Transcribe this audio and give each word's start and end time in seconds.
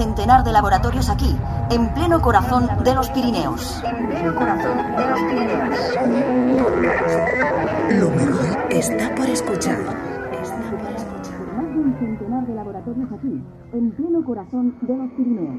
centenar 0.00 0.42
de 0.44 0.52
laboratorios 0.52 1.10
aquí, 1.10 1.36
en 1.70 1.92
pleno 1.92 2.22
corazón 2.22 2.66
de 2.82 2.94
los 2.94 3.10
Pirineos. 3.10 3.82
En 3.84 4.08
pleno 4.08 4.34
corazón 4.34 4.78
de 4.96 5.06
los 5.10 5.20
Pirineos. 5.28 5.78
Lo 8.00 8.10
mejor 8.10 8.66
está 8.70 9.14
por 9.14 9.28
escuchar. 9.28 9.78
Está 9.78 10.70
por 10.70 10.90
escuchar. 10.96 11.38
Más 11.54 11.68
de 11.68 11.80
un 11.80 11.94
centenar 11.98 12.46
de 12.46 12.54
laboratorios 12.54 13.12
aquí, 13.12 13.42
en 13.74 13.90
pleno 13.90 14.24
corazón 14.24 14.74
de 14.80 14.96
los 14.96 15.10
Pirineos. 15.10 15.56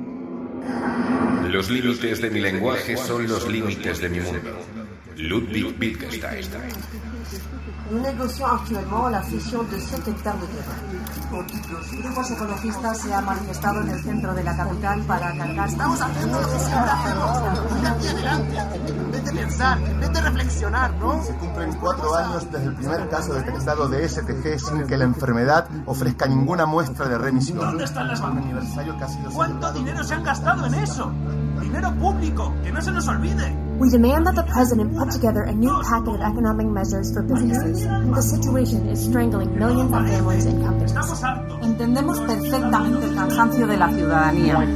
Los 1.52 1.70
límites 1.70 2.20
de 2.20 2.30
mi 2.32 2.40
lenguaje 2.40 2.98
son 2.98 3.28
los 3.28 3.48
límites 3.48 4.02
de 4.02 4.10
mi 4.10 4.22
mundo. 4.22 4.58
Ludwig 5.18 5.76
Wittgenstein. 5.80 6.46
Nous 7.92 8.00
négocions 8.00 8.48
actuellement 8.48 9.10
la 9.10 9.22
cesión 9.22 9.70
de 9.70 9.78
7 9.78 10.12
hectáreas 10.12 10.42
de 10.42 10.48
terreno. 10.48 12.02
Grupos 12.02 12.32
ecologistas 12.32 12.98
se 13.00 13.14
han 13.14 13.26
manifestado 13.26 13.82
en 13.82 13.90
el 13.90 14.02
centro 14.02 14.34
de 14.34 14.44
la 14.46 14.56
capital 14.56 15.02
para 15.02 15.36
cargar. 15.36 15.68
Estamos 15.68 16.02
haciendo 16.02 16.42
lo 16.42 16.48
que 16.48 16.60
siempre 16.60 16.90
hacemos. 16.90 17.42
Ir 17.78 17.88
hacia 17.88 18.12
adelante. 18.12 18.58
En 18.88 19.12
vez 19.12 19.26
de 19.26 19.32
pensar, 19.34 19.78
en 19.82 20.00
vez 20.00 20.14
de 20.14 20.22
reflexionar, 20.22 20.94
¿no? 20.96 21.22
Se 21.22 21.36
cumplen 21.36 21.74
cuatro 21.82 22.16
años 22.16 22.50
desde 22.50 22.66
el 22.68 22.76
primer 22.76 23.10
caso 23.10 23.34
detectado 23.34 23.90
de 23.90 24.08
STG 24.08 24.60
sin 24.60 24.88
que 24.88 24.98
la 24.98 25.04
enfermedad 25.04 25.68
ofrezca 25.86 26.28
ninguna 26.28 26.66
muestra 26.66 27.10
de 27.10 27.18
remisión. 27.18 27.60
¿Dónde 27.60 27.84
están 27.84 28.08
las 28.08 28.22
vacunas? 28.22 28.74
¿Cuánto 29.34 29.74
dinero 29.74 30.02
se 30.06 30.14
han 30.14 30.24
gastado 30.24 30.66
en 30.66 30.76
eso? 30.76 31.12
Dinero 31.60 31.94
público, 31.96 32.54
que 32.64 32.72
no 32.72 32.82
se 32.82 32.92
nos 32.92 33.06
olvide. 33.10 33.71
We 33.82 33.90
demand 33.90 34.28
that 34.28 34.36
the 34.36 34.44
president 34.44 34.96
put 34.96 35.10
together 35.10 35.42
a 35.42 35.52
new 35.52 35.74
packet 35.82 36.14
of 36.14 36.22
economic 36.22 36.68
measures 36.68 37.12
for 37.12 37.24
businesses. 37.24 37.82
The 37.82 38.22
situation 38.22 38.88
is 38.88 39.02
strangling 39.02 39.58
millions 39.58 39.92
of 39.92 40.08
families 40.08 40.46
and 40.46 40.64
companies. 40.64 40.94
Entendemos 41.64 42.20
perfectamente 42.20 43.08
el 43.08 43.16
cansancio 43.16 43.66
de 43.66 43.78
la 43.78 43.90
ciudadanía. 43.90 44.68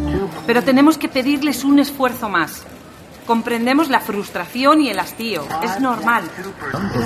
Pero 0.47 0.63
tenemos 0.63 0.97
que 0.97 1.07
pedirles 1.07 1.63
un 1.63 1.77
esfuerzo 1.77 2.29
más. 2.29 2.65
Comprendemos 3.25 3.89
la 3.89 3.99
frustración 3.99 4.81
y 4.81 4.89
el 4.89 4.99
hastío. 4.99 5.41
Es 5.63 5.79
normal. 5.79 6.23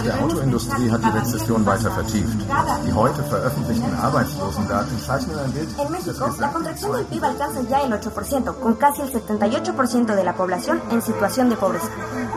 Der 0.04 0.20
Autoindustrie 0.20 0.92
hat 0.92 1.02
die 1.02 1.10
Rezession 1.18 1.66
weiter 1.66 1.92
vertieft. 1.92 2.38
Die 2.86 2.94
heute 2.94 3.24
veröffentlichten 3.24 3.94
Arbeitslosendaten 3.96 5.00
zeichnen 5.00 5.40
ein 5.40 5.52
Bild 5.52 5.80
En 5.80 5.92
México, 5.92 6.36
la 6.40 6.52
contracción 6.52 6.92
del 6.92 7.06
PIB 7.06 7.24
alcanza 7.24 7.62
ya 7.70 7.80
el 7.82 7.94
8%, 7.94 8.60
con 8.60 8.76
casi 8.76 9.02
el 9.02 9.12
78% 9.14 10.16
de 10.16 10.24
la 10.24 10.34
población 10.34 10.82
en 10.92 11.02
situación 11.02 11.50
de 11.50 11.56
pobreza. 11.56 11.88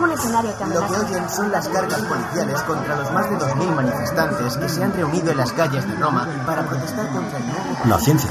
Un 0.00 0.10
escenario 0.12 0.50
que 0.56 0.64
Lo 0.64 0.70
que 0.70 0.76
amenaza. 0.78 1.06
oyen 1.06 1.28
son 1.28 1.50
las 1.52 1.68
cargas 1.68 2.00
policiales 2.02 2.62
contra 2.62 2.96
los 2.96 3.12
más 3.12 3.30
de 3.30 3.36
2.000 3.36 3.74
manifestantes 3.74 4.56
que 4.58 4.68
se 4.68 4.84
han 4.84 4.92
reunido 4.92 5.30
en 5.32 5.36
las 5.36 5.52
calles 5.52 5.86
de 5.88 5.94
Roma 5.96 6.28
para 6.46 6.66
protestar 6.68 7.08
contra 7.10 7.38
el 7.38 7.46
nuevo 7.46 7.60
La 7.88 7.98
ciencia. 7.98 8.30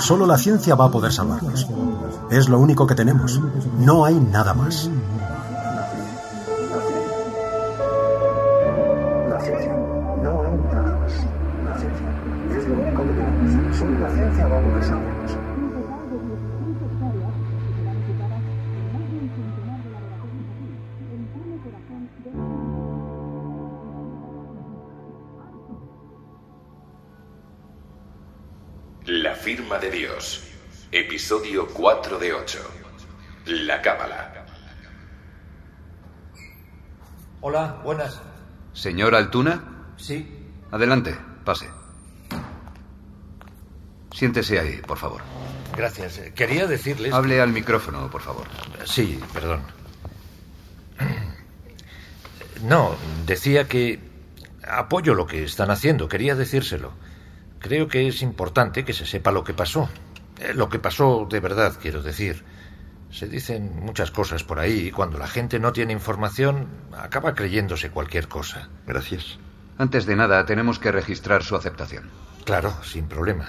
Solo 0.00 0.26
la 0.26 0.38
ciencia 0.38 0.74
va 0.74 0.86
a 0.86 0.90
poder 0.90 1.12
salvarnos. 1.12 1.66
Es 2.30 2.48
lo 2.48 2.58
único 2.58 2.86
que 2.86 2.94
tenemos. 2.94 3.40
No 3.78 4.04
hay 4.04 4.14
nada 4.14 4.54
más. 4.54 4.77
La 29.06 29.34
firma 29.34 29.78
de 29.78 29.90
Dios. 29.90 30.44
Episodio 30.92 31.66
4 31.66 32.18
de 32.18 32.32
8. 32.32 32.58
La 33.46 33.82
Cábala. 33.82 34.37
Hola, 37.40 37.80
buenas. 37.84 38.20
Señor 38.72 39.14
Altuna, 39.14 39.64
Sí, 39.96 40.28
adelante, 40.70 41.16
pase. 41.44 41.66
Siéntese 44.12 44.58
ahí, 44.58 44.80
por 44.86 44.98
favor. 44.98 45.22
gracias. 45.76 46.20
Quería 46.34 46.66
decirles... 46.66 47.12
Hable 47.12 47.40
al 47.40 47.52
micrófono, 47.52 48.10
por 48.10 48.20
favor. 48.22 48.46
Sí, 48.84 49.20
perdón. 49.32 49.60
No, 52.62 52.96
decía 53.26 53.68
que 53.68 54.00
apoyo 54.68 55.14
lo 55.14 55.26
que 55.26 55.44
están 55.44 55.70
haciendo, 55.70 56.08
quería 56.08 56.34
decírselo. 56.34 56.92
Creo 57.60 57.88
que 57.88 58.08
es 58.08 58.22
importante 58.22 58.84
que 58.84 58.92
se 58.92 59.06
sepa 59.06 59.30
lo 59.32 59.44
que 59.44 59.54
pasó. 59.54 59.88
Eh, 60.40 60.52
Lo 60.54 60.68
que 60.68 60.78
pasó 60.78 61.26
de 61.28 61.40
verdad, 61.40 61.76
quiero 61.80 62.02
decir. 62.02 62.44
Se 63.10 63.26
dicen 63.26 63.72
muchas 63.80 64.10
cosas 64.10 64.44
por 64.44 64.58
ahí 64.58 64.88
y 64.88 64.90
cuando 64.90 65.18
la 65.18 65.26
gente 65.26 65.58
no 65.58 65.72
tiene 65.72 65.92
información 65.92 66.68
acaba 66.96 67.34
creyéndose 67.34 67.90
cualquier 67.90 68.28
cosa. 68.28 68.68
Gracias. 68.86 69.38
Antes 69.78 70.06
de 70.06 70.16
nada, 70.16 70.44
tenemos 70.44 70.78
que 70.78 70.92
registrar 70.92 71.42
su 71.42 71.56
aceptación. 71.56 72.10
Claro, 72.44 72.74
sin 72.82 73.06
problema. 73.06 73.48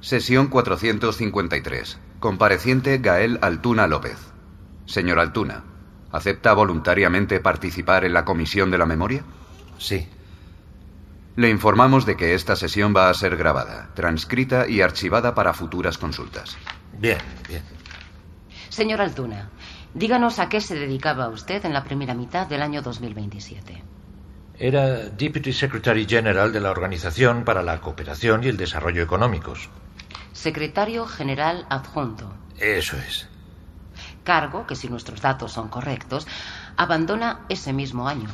Sesión 0.00 0.48
453. 0.48 1.98
Compareciente 2.20 2.98
Gael 2.98 3.38
Altuna 3.42 3.86
López. 3.86 4.18
Señor 4.86 5.18
Altuna, 5.18 5.64
¿acepta 6.12 6.52
voluntariamente 6.54 7.40
participar 7.40 8.04
en 8.04 8.12
la 8.12 8.24
Comisión 8.24 8.70
de 8.70 8.78
la 8.78 8.86
Memoria? 8.86 9.24
Sí. 9.78 10.08
Le 11.34 11.50
informamos 11.50 12.06
de 12.06 12.16
que 12.16 12.34
esta 12.34 12.56
sesión 12.56 12.94
va 12.96 13.10
a 13.10 13.14
ser 13.14 13.36
grabada, 13.36 13.90
transcrita 13.94 14.68
y 14.68 14.80
archivada 14.80 15.34
para 15.34 15.52
futuras 15.52 15.98
consultas. 15.98 16.56
Bien, 16.98 17.18
bien. 17.48 17.75
Señor 18.68 19.00
Altuna, 19.00 19.50
díganos 19.94 20.38
a 20.38 20.48
qué 20.48 20.60
se 20.60 20.74
dedicaba 20.74 21.28
usted 21.28 21.64
en 21.64 21.72
la 21.72 21.84
primera 21.84 22.14
mitad 22.14 22.46
del 22.46 22.62
año 22.62 22.82
2027. 22.82 23.82
Era 24.58 25.08
Deputy 25.10 25.52
Secretary 25.52 26.06
General 26.06 26.52
de 26.52 26.60
la 26.60 26.70
Organización 26.70 27.44
para 27.44 27.62
la 27.62 27.80
Cooperación 27.80 28.42
y 28.44 28.48
el 28.48 28.56
Desarrollo 28.56 29.02
Económicos. 29.02 29.68
Secretario 30.32 31.06
General 31.06 31.66
Adjunto. 31.68 32.32
Eso 32.58 32.96
es. 32.96 33.28
Cargo 34.24 34.66
que, 34.66 34.74
si 34.74 34.88
nuestros 34.88 35.20
datos 35.20 35.52
son 35.52 35.68
correctos, 35.68 36.26
abandona 36.76 37.44
ese 37.48 37.72
mismo 37.72 38.08
año. 38.08 38.28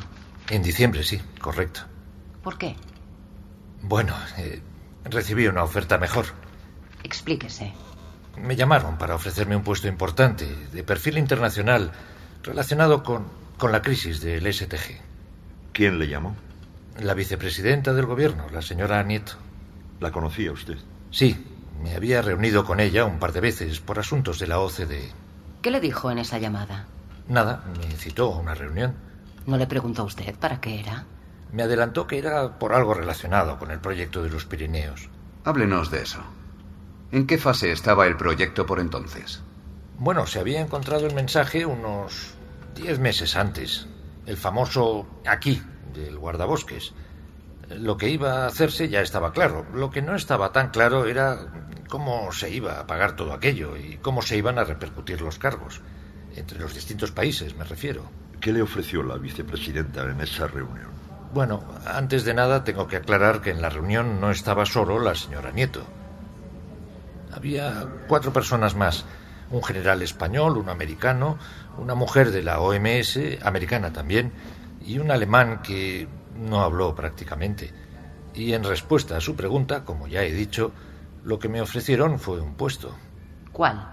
En 0.49 0.63
diciembre, 0.63 1.03
sí, 1.03 1.21
correcto. 1.39 1.81
¿Por 2.41 2.57
qué? 2.57 2.75
Bueno, 3.81 4.15
eh, 4.37 4.61
recibí 5.05 5.47
una 5.47 5.63
oferta 5.63 5.97
mejor. 5.97 6.25
Explíquese. 7.03 7.73
Me 8.37 8.55
llamaron 8.55 8.97
para 8.97 9.15
ofrecerme 9.15 9.55
un 9.55 9.63
puesto 9.63 9.87
importante, 9.87 10.45
de 10.71 10.83
perfil 10.83 11.17
internacional, 11.17 11.91
relacionado 12.41 13.03
con, 13.03 13.25
con 13.57 13.71
la 13.71 13.81
crisis 13.81 14.21
del 14.21 14.51
STG. 14.51 14.99
¿Quién 15.71 15.99
le 15.99 16.07
llamó? 16.07 16.35
La 16.99 17.13
vicepresidenta 17.13 17.93
del 17.93 18.05
gobierno, 18.05 18.47
la 18.51 18.61
señora 18.61 19.01
Nieto. 19.03 19.33
¿La 19.99 20.11
conocía 20.11 20.51
usted? 20.51 20.77
Sí, 21.11 21.45
me 21.81 21.95
había 21.95 22.21
reunido 22.21 22.65
con 22.65 22.79
ella 22.79 23.05
un 23.05 23.19
par 23.19 23.33
de 23.33 23.41
veces 23.41 23.79
por 23.79 23.99
asuntos 23.99 24.39
de 24.39 24.47
la 24.47 24.59
OCDE. 24.59 25.11
¿Qué 25.61 25.71
le 25.71 25.79
dijo 25.79 26.11
en 26.11 26.17
esa 26.17 26.39
llamada? 26.39 26.87
Nada, 27.27 27.63
me 27.77 27.95
citó 27.95 28.33
a 28.33 28.39
una 28.39 28.53
reunión. 28.53 28.95
¿No 29.45 29.57
le 29.57 29.67
preguntó 29.67 30.01
a 30.01 30.05
usted 30.05 30.35
para 30.35 30.59
qué 30.59 30.79
era? 30.79 31.05
Me 31.51 31.63
adelantó 31.63 32.07
que 32.07 32.17
era 32.17 32.57
por 32.57 32.73
algo 32.73 32.93
relacionado 32.93 33.57
con 33.59 33.71
el 33.71 33.79
proyecto 33.79 34.23
de 34.23 34.29
los 34.29 34.45
Pirineos. 34.45 35.09
Háblenos 35.45 35.91
de 35.91 36.01
eso. 36.01 36.19
¿En 37.13 37.27
qué 37.27 37.37
fase 37.37 37.71
estaba 37.71 38.07
el 38.07 38.17
proyecto 38.17 38.65
por 38.65 38.79
entonces? 38.79 39.43
Bueno, 39.99 40.25
se 40.25 40.39
había 40.39 40.61
encontrado 40.61 41.05
el 41.05 41.13
mensaje 41.13 41.63
unos 41.63 42.33
diez 42.73 42.97
meses 42.97 43.35
antes. 43.35 43.85
El 44.25 44.35
famoso 44.35 45.05
aquí 45.23 45.61
del 45.93 46.17
guardabosques. 46.17 46.91
Lo 47.69 47.97
que 47.97 48.09
iba 48.09 48.45
a 48.45 48.47
hacerse 48.47 48.89
ya 48.89 49.01
estaba 49.01 49.31
claro. 49.31 49.63
Lo 49.75 49.91
que 49.91 50.01
no 50.01 50.15
estaba 50.15 50.51
tan 50.51 50.71
claro 50.71 51.05
era 51.05 51.37
cómo 51.87 52.31
se 52.31 52.49
iba 52.49 52.79
a 52.79 52.87
pagar 52.87 53.15
todo 53.15 53.33
aquello 53.33 53.77
y 53.77 53.97
cómo 53.97 54.23
se 54.23 54.35
iban 54.37 54.57
a 54.57 54.63
repercutir 54.63 55.21
los 55.21 55.37
cargos. 55.37 55.81
Entre 56.35 56.57
los 56.57 56.73
distintos 56.73 57.11
países, 57.11 57.55
me 57.55 57.63
refiero. 57.63 58.09
¿Qué 58.41 58.51
le 58.51 58.63
ofreció 58.63 59.03
la 59.03 59.17
vicepresidenta 59.17 60.01
en 60.01 60.19
esa 60.19 60.47
reunión? 60.47 60.89
Bueno, 61.31 61.63
antes 61.85 62.25
de 62.25 62.33
nada 62.33 62.63
tengo 62.63 62.87
que 62.87 62.97
aclarar 62.97 63.39
que 63.41 63.51
en 63.51 63.61
la 63.61 63.69
reunión 63.69 64.19
no 64.19 64.31
estaba 64.31 64.65
solo 64.65 64.99
la 64.99 65.13
señora 65.13 65.51
Nieto. 65.51 65.85
Había 67.35 67.87
cuatro 68.07 68.31
personas 68.31 68.75
más. 68.75 69.05
Un 69.49 69.63
general 69.63 70.01
español, 70.01 70.57
un 70.57 70.69
americano, 70.69 71.37
una 71.77 71.95
mujer 71.95 72.31
de 72.31 72.43
la 72.43 72.59
OMS, 72.59 73.19
americana 73.43 73.91
también, 73.91 74.31
y 74.85 74.99
un 74.99 75.11
alemán 75.11 75.61
que 75.61 76.07
no 76.35 76.61
habló 76.61 76.95
prácticamente. 76.95 77.71
Y 78.33 78.53
en 78.53 78.63
respuesta 78.63 79.17
a 79.17 79.21
su 79.21 79.35
pregunta, 79.35 79.83
como 79.83 80.07
ya 80.07 80.23
he 80.23 80.31
dicho, 80.31 80.71
lo 81.23 81.39
que 81.39 81.49
me 81.49 81.61
ofrecieron 81.61 82.19
fue 82.19 82.41
un 82.41 82.55
puesto. 82.55 82.95
¿Cuál? 83.51 83.87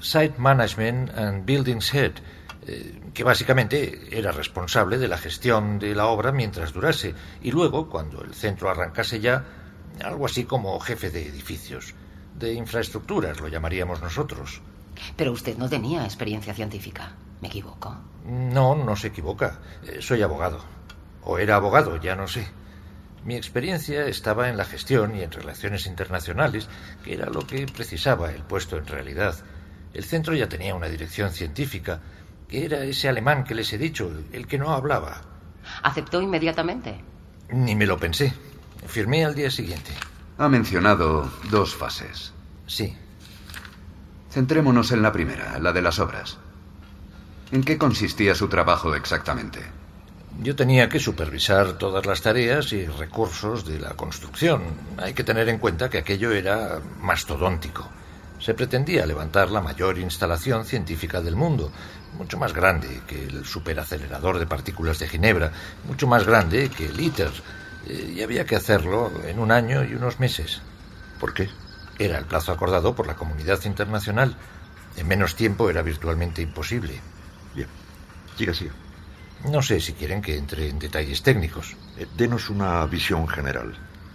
Site 0.00 0.34
Management 0.38 1.10
and 1.16 1.44
Buildings 1.44 1.94
Head, 1.94 2.12
eh, 2.66 3.00
que 3.12 3.24
básicamente 3.24 4.08
era 4.10 4.32
responsable 4.32 4.98
de 4.98 5.08
la 5.08 5.18
gestión 5.18 5.78
de 5.78 5.94
la 5.94 6.06
obra 6.06 6.32
mientras 6.32 6.72
durase, 6.72 7.14
y 7.42 7.50
luego, 7.50 7.88
cuando 7.88 8.22
el 8.22 8.34
centro 8.34 8.70
arrancase 8.70 9.20
ya, 9.20 9.44
Algo 10.02 10.26
así 10.26 10.42
como 10.44 10.80
jefe 10.80 11.10
de 11.10 11.28
edificios. 11.28 11.94
De 12.34 12.52
infraestructuras, 12.52 13.40
lo 13.40 13.48
llamaríamos 13.48 14.02
nosotros. 14.02 14.60
Pero 15.16 15.32
usted 15.32 15.56
no 15.56 15.68
tenía 15.68 16.04
experiencia 16.04 16.54
científica. 16.54 17.12
¿Me 17.40 17.48
equivoco? 17.48 17.96
No, 18.26 18.74
no 18.74 18.96
se 18.96 19.08
equivoca. 19.08 19.60
Eh, 19.86 19.98
soy 20.00 20.22
abogado. 20.22 20.64
O 21.22 21.38
era 21.38 21.56
abogado, 21.56 22.00
ya 22.00 22.16
no 22.16 22.26
sé. 22.26 22.46
Mi 23.24 23.36
experiencia 23.36 24.06
estaba 24.06 24.48
en 24.48 24.56
la 24.56 24.64
gestión 24.64 25.14
y 25.16 25.22
en 25.22 25.30
relaciones 25.30 25.86
internacionales, 25.86 26.68
que 27.02 27.14
era 27.14 27.26
lo 27.30 27.46
que 27.46 27.66
precisaba 27.66 28.30
el 28.30 28.42
puesto 28.42 28.76
en 28.76 28.86
realidad. 28.86 29.34
El 29.94 30.04
centro 30.04 30.34
ya 30.34 30.48
tenía 30.48 30.74
una 30.74 30.88
dirección 30.88 31.30
científica, 31.30 32.00
que 32.48 32.64
era 32.64 32.84
ese 32.84 33.08
alemán 33.08 33.44
que 33.44 33.54
les 33.54 33.72
he 33.72 33.78
dicho, 33.78 34.10
el 34.32 34.46
que 34.46 34.58
no 34.58 34.70
hablaba. 34.70 35.22
¿Aceptó 35.82 36.20
inmediatamente? 36.20 37.00
Ni 37.50 37.74
me 37.74 37.86
lo 37.86 37.98
pensé. 37.98 38.32
Firmé 38.86 39.24
al 39.24 39.34
día 39.34 39.50
siguiente. 39.50 39.92
Ha 40.36 40.48
mencionado 40.48 41.30
dos 41.50 41.76
fases. 41.76 42.32
Sí. 42.66 42.96
Centrémonos 44.30 44.90
en 44.90 45.00
la 45.00 45.12
primera, 45.12 45.58
la 45.60 45.72
de 45.72 45.80
las 45.80 46.00
obras. 46.00 46.38
¿En 47.52 47.62
qué 47.62 47.78
consistía 47.78 48.34
su 48.34 48.48
trabajo 48.48 48.96
exactamente? 48.96 49.60
Yo 50.40 50.56
tenía 50.56 50.88
que 50.88 50.98
supervisar 50.98 51.78
todas 51.78 52.04
las 52.04 52.20
tareas 52.20 52.72
y 52.72 52.84
recursos 52.84 53.64
de 53.64 53.78
la 53.78 53.90
construcción. 53.90 54.62
Hay 54.98 55.14
que 55.14 55.22
tener 55.22 55.48
en 55.48 55.58
cuenta 55.58 55.88
que 55.88 55.98
aquello 55.98 56.32
era 56.32 56.80
mastodóntico. 57.00 57.88
Se 58.40 58.54
pretendía 58.54 59.06
levantar 59.06 59.52
la 59.52 59.60
mayor 59.60 59.98
instalación 59.98 60.64
científica 60.64 61.20
del 61.20 61.36
mundo, 61.36 61.70
mucho 62.18 62.36
más 62.38 62.52
grande 62.52 63.02
que 63.06 63.22
el 63.22 63.44
superacelerador 63.44 64.40
de 64.40 64.46
partículas 64.46 64.98
de 64.98 65.08
Ginebra, 65.08 65.52
mucho 65.86 66.08
más 66.08 66.26
grande 66.26 66.68
que 66.68 66.86
el 66.86 67.00
ITER, 67.00 67.30
y 67.88 68.22
había 68.22 68.44
que 68.46 68.56
hacerlo 68.56 69.10
en 69.26 69.38
un 69.38 69.50
año 69.50 69.84
y 69.84 69.94
unos 69.94 70.20
meses. 70.20 70.62
¿Por 71.20 71.34
qué? 71.34 71.48
Era 71.98 72.18
el 72.18 72.24
plazo 72.24 72.52
acordado 72.52 72.94
por 72.94 73.06
la 73.06 73.16
comunidad 73.16 73.64
internacional. 73.64 74.36
En 74.96 75.08
menos 75.08 75.36
tiempo 75.36 75.70
era 75.70 75.82
virtualmente 75.82 76.42
imposible. 76.42 77.00
Bien. 77.54 77.68
Siga, 78.36 78.54
siga. 78.54 78.72
No 79.50 79.62
sé 79.62 79.80
si 79.80 79.92
quieren 79.92 80.22
que 80.22 80.36
entre 80.36 80.68
en 80.68 80.78
detalles 80.78 81.22
técnicos. 81.22 81.76
Eh, 81.98 82.06
denos 82.16 82.50
una 82.50 82.84
visión 82.86 83.28
general. 83.28 83.74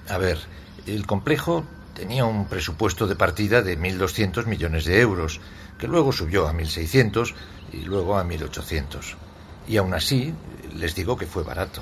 A 0.10 0.18
ver, 0.18 0.39
el 0.88 1.06
complejo 1.06 1.66
tenía 1.94 2.25
un 2.25 2.48
presupuesto 2.48 3.07
de 3.07 3.16
partida 3.16 3.62
de 3.62 3.77
1.200 3.77 4.45
millones 4.45 4.86
de 4.86 5.00
euros, 5.00 5.39
que 5.77 5.88
luego 5.88 6.12
subió 6.12 6.48
a 6.48 6.54
1.600 6.54 7.33
y 7.74 7.81
luego 7.83 8.18
a 8.18 8.24
1.800. 8.24 9.16
Y 9.68 9.77
aún 9.77 9.94
así, 9.94 10.33
les 10.75 10.95
digo 10.95 11.18
que 11.18 11.27
fue 11.27 11.44
barato. 11.44 11.81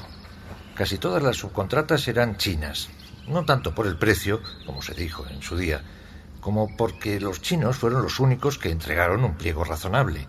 Casi 0.78 1.00
todas 1.00 1.24
las 1.24 1.38
subcontratas 1.38 2.08
eran 2.08 2.38
chinas, 2.38 2.90
no 3.28 3.46
tanto 3.46 3.74
por 3.74 3.88
el 3.88 3.98
precio, 3.98 4.44
como 4.64 4.84
se 4.84 4.94
dijo 4.94 5.26
en 5.28 5.42
su 5.42 5.58
día, 5.58 5.82
como 6.40 6.78
porque 6.78 7.20
los 7.20 7.42
chinos 7.42 7.78
fueron 7.78 8.04
los 8.04 8.20
únicos 8.20 8.60
que 8.60 8.70
entregaron 8.70 9.24
un 9.24 9.34
pliego 9.34 9.64
razonable. 9.64 10.28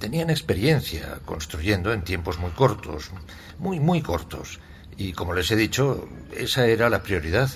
Tenían 0.00 0.30
experiencia 0.30 1.20
construyendo 1.26 1.92
en 1.92 2.04
tiempos 2.04 2.38
muy 2.38 2.52
cortos, 2.52 3.10
muy, 3.58 3.78
muy 3.78 4.00
cortos, 4.00 4.60
y 4.96 5.12
como 5.12 5.34
les 5.34 5.50
he 5.50 5.56
dicho, 5.56 6.08
esa 6.34 6.66
era 6.66 6.88
la 6.88 7.02
prioridad. 7.02 7.50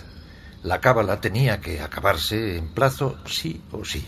La 0.62 0.78
cábala 0.78 1.22
tenía 1.22 1.62
que 1.62 1.80
acabarse 1.80 2.58
en 2.58 2.68
plazo 2.74 3.18
sí 3.24 3.62
o 3.72 3.82
sí. 3.82 4.06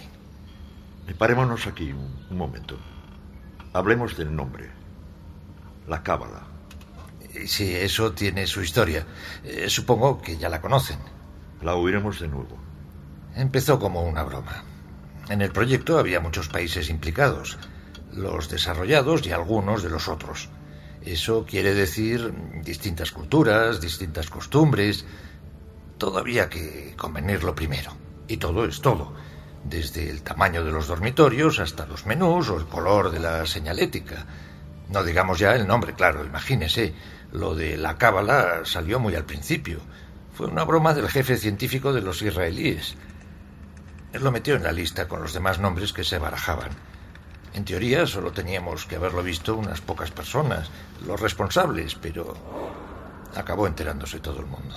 Parémonos 1.17 1.67
aquí 1.67 1.93
un, 1.93 2.27
un 2.29 2.37
momento. 2.37 2.77
Hablemos 3.73 4.19
del 4.19 4.37
nombre. 4.37 4.69
La 5.89 6.03
cábala. 6.03 6.52
Sí, 7.47 7.75
eso 7.75 8.13
tiene 8.13 8.47
su 8.47 8.63
historia. 8.63 9.07
Eh, 9.45 9.69
supongo 9.69 10.21
que 10.21 10.37
ya 10.37 10.49
la 10.49 10.61
conocen. 10.61 10.99
La 11.63 11.75
oiremos 11.75 12.21
de 12.21 12.29
nuevo. 12.29 12.59
Empezó 13.35 13.79
como 13.79 14.03
una 14.03 14.23
broma. 14.23 14.65
En 15.29 15.41
el 15.41 15.53
proyecto 15.53 15.99
había 15.99 16.21
muchos 16.21 16.49
países 16.49 16.91
implicados, 16.91 17.57
los 18.13 18.49
desarrollados 18.49 19.27
y 19.27 19.33
algunos 19.33 19.83
de 19.83 19.89
los 19.89 20.09
otros. 20.09 20.51
Eso 21.05 21.47
quiere 21.49 21.75
decir 21.75 22.33
distintas 22.63 23.11
culturas, 23.13 23.81
distintas 23.81 24.29
costumbres. 24.29 25.05
Todo 25.99 26.19
había 26.19 26.49
que 26.49 26.95
convenirlo 26.97 27.55
primero. 27.55 27.93
Y 28.29 28.37
todo 28.37 28.65
es 28.67 28.81
todo. 28.81 29.15
Desde 29.65 30.11
el 30.11 30.23
tamaño 30.23 30.65
de 30.65 30.73
los 30.73 30.89
dormitorios 30.89 31.61
hasta 31.61 31.87
los 31.87 32.07
menús 32.07 32.51
o 32.51 32.59
el 32.59 32.67
color 32.67 33.11
de 33.11 33.21
la 33.21 33.47
señalética. 33.47 34.27
No 34.91 35.03
digamos 35.03 35.39
ya 35.39 35.55
el 35.55 35.67
nombre, 35.67 35.95
claro, 35.95 36.25
imagínese. 36.25 36.93
Lo 37.33 37.55
de 37.55 37.77
la 37.77 37.97
cábala 37.97 38.61
salió 38.65 39.01
muy 39.01 39.15
al 39.15 39.25
principio. 39.25 39.81
Fue 40.35 40.47
una 40.47 40.65
broma 40.65 40.95
del 40.95 41.09
jefe 41.09 41.37
científico 41.37 41.93
de 41.93 42.03
los 42.03 42.21
israelíes. 42.23 42.95
Él 44.13 44.23
lo 44.23 44.31
metió 44.31 44.55
en 44.55 44.63
la 44.63 44.73
lista 44.73 45.09
con 45.09 45.23
los 45.23 45.33
demás 45.33 45.59
nombres 45.59 45.93
que 45.93 46.05
se 46.05 46.19
barajaban. 46.19 46.71
En 47.55 47.65
teoría 47.65 48.07
solo 48.07 48.33
teníamos 48.33 48.87
que 48.87 48.97
haberlo 48.97 49.23
visto 49.23 49.57
unas 49.57 49.81
pocas 49.81 50.11
personas, 50.11 50.71
los 51.07 51.21
responsables, 51.21 51.95
pero 51.95 52.35
acabó 53.35 53.67
enterándose 53.67 54.21
todo 54.21 54.41
el 54.41 54.47
mundo. 54.47 54.75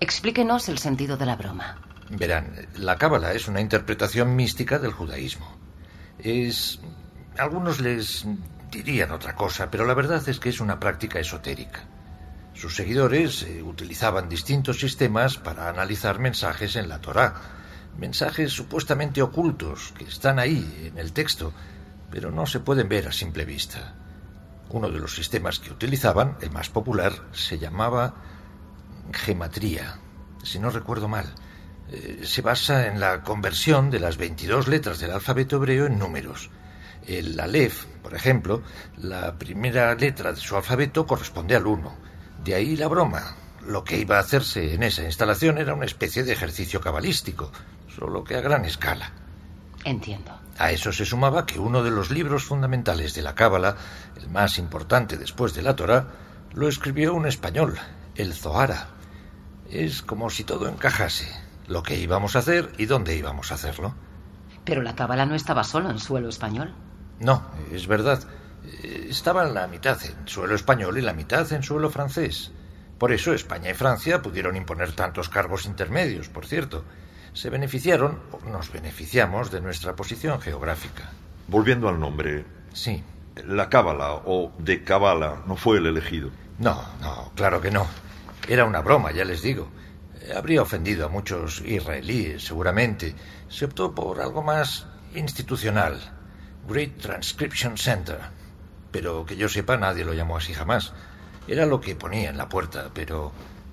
Explíquenos 0.00 0.68
el 0.68 0.78
sentido 0.78 1.16
de 1.16 1.26
la 1.26 1.36
broma. 1.36 1.78
Verán, 2.10 2.68
la 2.74 2.98
cábala 2.98 3.32
es 3.32 3.48
una 3.48 3.60
interpretación 3.60 4.34
mística 4.34 4.78
del 4.78 4.92
judaísmo. 4.92 5.46
Es... 6.18 6.80
Algunos 7.38 7.80
les 7.80 8.26
dirían 8.72 9.12
otra 9.12 9.34
cosa, 9.34 9.70
pero 9.70 9.84
la 9.84 9.94
verdad 9.94 10.26
es 10.26 10.40
que 10.40 10.48
es 10.48 10.60
una 10.60 10.80
práctica 10.80 11.20
esotérica. 11.20 11.80
Sus 12.54 12.74
seguidores 12.74 13.42
eh, 13.42 13.62
utilizaban 13.62 14.28
distintos 14.28 14.80
sistemas 14.80 15.36
para 15.36 15.68
analizar 15.68 16.18
mensajes 16.18 16.76
en 16.76 16.88
la 16.88 17.00
Torá, 17.00 17.34
mensajes 17.98 18.52
supuestamente 18.52 19.22
ocultos 19.22 19.92
que 19.96 20.04
están 20.04 20.38
ahí 20.38 20.88
en 20.90 20.98
el 20.98 21.12
texto, 21.12 21.52
pero 22.10 22.30
no 22.30 22.46
se 22.46 22.60
pueden 22.60 22.88
ver 22.88 23.08
a 23.08 23.12
simple 23.12 23.44
vista. 23.44 23.94
Uno 24.70 24.90
de 24.90 24.98
los 24.98 25.14
sistemas 25.14 25.58
que 25.58 25.70
utilizaban, 25.70 26.36
el 26.40 26.50
más 26.50 26.70
popular, 26.70 27.12
se 27.32 27.58
llamaba 27.58 28.14
gematría, 29.12 29.98
si 30.42 30.58
no 30.58 30.70
recuerdo 30.70 31.08
mal. 31.08 31.26
Eh, 31.90 32.22
se 32.24 32.40
basa 32.40 32.86
en 32.86 33.00
la 33.00 33.22
conversión 33.22 33.90
de 33.90 34.00
las 34.00 34.16
22 34.16 34.68
letras 34.68 34.98
del 34.98 35.10
alfabeto 35.10 35.56
hebreo 35.56 35.86
en 35.86 35.98
números. 35.98 36.50
El 37.06 37.38
Aleph, 37.38 37.84
por 38.02 38.14
ejemplo, 38.14 38.62
la 38.98 39.36
primera 39.38 39.94
letra 39.94 40.32
de 40.32 40.40
su 40.40 40.56
alfabeto 40.56 41.06
corresponde 41.06 41.56
al 41.56 41.66
1. 41.66 41.96
De 42.44 42.54
ahí 42.54 42.76
la 42.76 42.88
broma. 42.88 43.36
Lo 43.66 43.84
que 43.84 43.98
iba 43.98 44.16
a 44.16 44.20
hacerse 44.20 44.74
en 44.74 44.82
esa 44.82 45.04
instalación 45.04 45.58
era 45.58 45.74
una 45.74 45.84
especie 45.84 46.24
de 46.24 46.32
ejercicio 46.32 46.80
cabalístico, 46.80 47.52
solo 47.88 48.24
que 48.24 48.36
a 48.36 48.40
gran 48.40 48.64
escala. 48.64 49.12
Entiendo. 49.84 50.32
A 50.58 50.70
eso 50.70 50.92
se 50.92 51.04
sumaba 51.04 51.46
que 51.46 51.58
uno 51.58 51.82
de 51.82 51.90
los 51.90 52.10
libros 52.10 52.44
fundamentales 52.44 53.14
de 53.14 53.22
la 53.22 53.34
Cábala, 53.34 53.76
el 54.20 54.28
más 54.28 54.58
importante 54.58 55.16
después 55.16 55.54
de 55.54 55.62
la 55.62 55.76
Torá, 55.76 56.08
lo 56.52 56.68
escribió 56.68 57.14
un 57.14 57.26
español, 57.26 57.78
el 58.14 58.34
Zohara. 58.34 58.88
Es 59.70 60.02
como 60.02 60.28
si 60.30 60.44
todo 60.44 60.68
encajase, 60.68 61.28
lo 61.66 61.82
que 61.82 61.98
íbamos 61.98 62.36
a 62.36 62.40
hacer 62.40 62.72
y 62.78 62.86
dónde 62.86 63.16
íbamos 63.16 63.50
a 63.50 63.54
hacerlo. 63.54 63.94
Pero 64.64 64.82
la 64.82 64.94
Cábala 64.94 65.26
no 65.26 65.34
estaba 65.34 65.64
solo 65.64 65.90
en 65.90 65.98
suelo 65.98 66.28
español. 66.28 66.74
No, 67.20 67.42
es 67.72 67.86
verdad. 67.86 68.22
Estaba 68.82 69.44
la 69.44 69.66
mitad 69.66 69.98
en 70.04 70.28
suelo 70.28 70.54
español 70.54 70.98
y 70.98 71.02
la 71.02 71.12
mitad 71.12 71.50
en 71.52 71.62
suelo 71.62 71.90
francés. 71.90 72.52
Por 72.98 73.12
eso 73.12 73.32
España 73.32 73.70
y 73.70 73.74
Francia 73.74 74.22
pudieron 74.22 74.56
imponer 74.56 74.92
tantos 74.92 75.28
cargos 75.28 75.66
intermedios, 75.66 76.28
por 76.28 76.46
cierto. 76.46 76.84
Se 77.32 77.50
beneficiaron, 77.50 78.20
o 78.30 78.48
nos 78.48 78.70
beneficiamos, 78.70 79.50
de 79.50 79.60
nuestra 79.60 79.96
posición 79.96 80.40
geográfica. 80.40 81.10
Volviendo 81.48 81.88
al 81.88 81.98
nombre. 81.98 82.44
Sí. 82.72 83.02
La 83.46 83.68
Cábala 83.68 84.12
o 84.24 84.52
de 84.58 84.84
Cabala 84.84 85.42
no 85.46 85.56
fue 85.56 85.78
el 85.78 85.86
elegido. 85.86 86.30
No, 86.58 86.80
no, 87.00 87.32
claro 87.34 87.60
que 87.60 87.70
no. 87.70 87.86
Era 88.46 88.64
una 88.64 88.80
broma, 88.82 89.10
ya 89.10 89.24
les 89.24 89.42
digo. 89.42 89.68
Habría 90.36 90.62
ofendido 90.62 91.06
a 91.06 91.08
muchos 91.08 91.60
israelíes, 91.62 92.44
seguramente. 92.44 93.14
Se 93.48 93.64
optó 93.64 93.94
por 93.94 94.20
algo 94.20 94.42
más 94.42 94.86
institucional. 95.14 95.98
Great 96.68 96.98
Transcription 96.98 97.76
Center. 97.76 98.18
Pero 98.90 99.24
que 99.24 99.36
yo 99.36 99.48
sepa, 99.48 99.76
nadie 99.76 100.04
lo 100.04 100.14
llamó 100.14 100.36
así 100.36 100.52
jamás. 100.52 100.92
Era 101.48 101.66
lo 101.66 101.80
que 101.80 101.96
ponía 101.96 102.30
en 102.30 102.36
la 102.36 102.48
puerta, 102.48 102.90
pero 102.94 103.32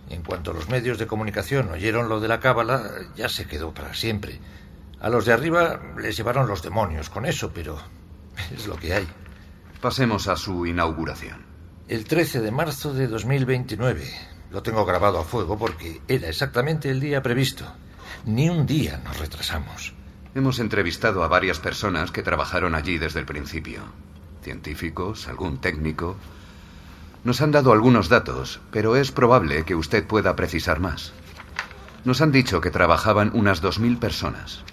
en 0.10 0.24
cuanto 0.24 0.54
los 0.54 0.70
medios 0.70 0.98
de 0.98 1.08
comunicación 1.08 1.70
oyeron 1.70 2.10
lo 2.10 2.20
de 2.20 2.28
la 2.28 2.40
cábala, 2.40 2.90
ya 3.16 3.30
se 3.30 3.46
quedó 3.46 3.74
para 3.74 3.94
siempre. 3.94 4.40
A 5.00 5.10
los 5.10 5.26
de 5.26 5.34
arriba 5.34 5.80
les 5.98 6.18
llevaron 6.18 6.48
los 6.48 6.64
demonios 6.64 7.10
con 7.10 7.26
eso, 7.26 7.52
pero 7.54 7.80
es 8.54 8.68
lo 8.68 8.76
que 8.76 8.94
hay. 8.94 9.08
Pasemos 9.82 10.28
a 10.28 10.36
su 10.36 10.66
inauguración. 10.66 11.46
El 11.88 12.06
13 12.06 12.42
de 12.42 12.52
marzo 12.52 12.94
de 12.94 13.08
2029. 13.08 14.04
Lo 14.52 14.64
tengo 14.64 14.86
grabado 14.86 15.20
a 15.20 15.24
fuego 15.24 15.58
porque 15.58 16.02
era 16.08 16.28
exactamente 16.28 16.90
el 16.90 17.00
día 17.00 17.22
previsto. 17.22 17.66
Ni 18.26 18.50
un 18.50 18.66
día 18.66 19.00
nos 19.04 19.20
retrasamos. 19.20 19.94
Hemos 20.36 20.60
entrevistado 20.60 21.24
a 21.24 21.28
varias 21.28 21.60
personas 21.60 22.12
que 22.12 22.22
trabajaron 22.22 22.76
allí 22.76 23.00
desde 23.00 23.20
el 23.20 23.26
principio. 23.26 23.82
Científicos, 24.44 25.28
algún 25.28 25.60
técnico. 25.60 26.18
Nos 27.24 27.42
han 27.42 27.52
dado 27.52 27.74
algunos 27.74 28.10
datos, 28.10 28.62
pero 28.72 28.96
es 28.96 29.12
probable 29.12 29.66
que 29.66 29.74
usted 29.74 30.06
pueda 30.06 30.36
precisar 30.36 30.80
más. 30.80 31.14
Nos 32.06 32.22
han 32.22 32.32
dicho 32.32 32.62
que 32.62 32.70
trabajaban 32.70 33.32
unas 33.34 33.64
2.000 33.64 33.98
personas. 33.98 34.64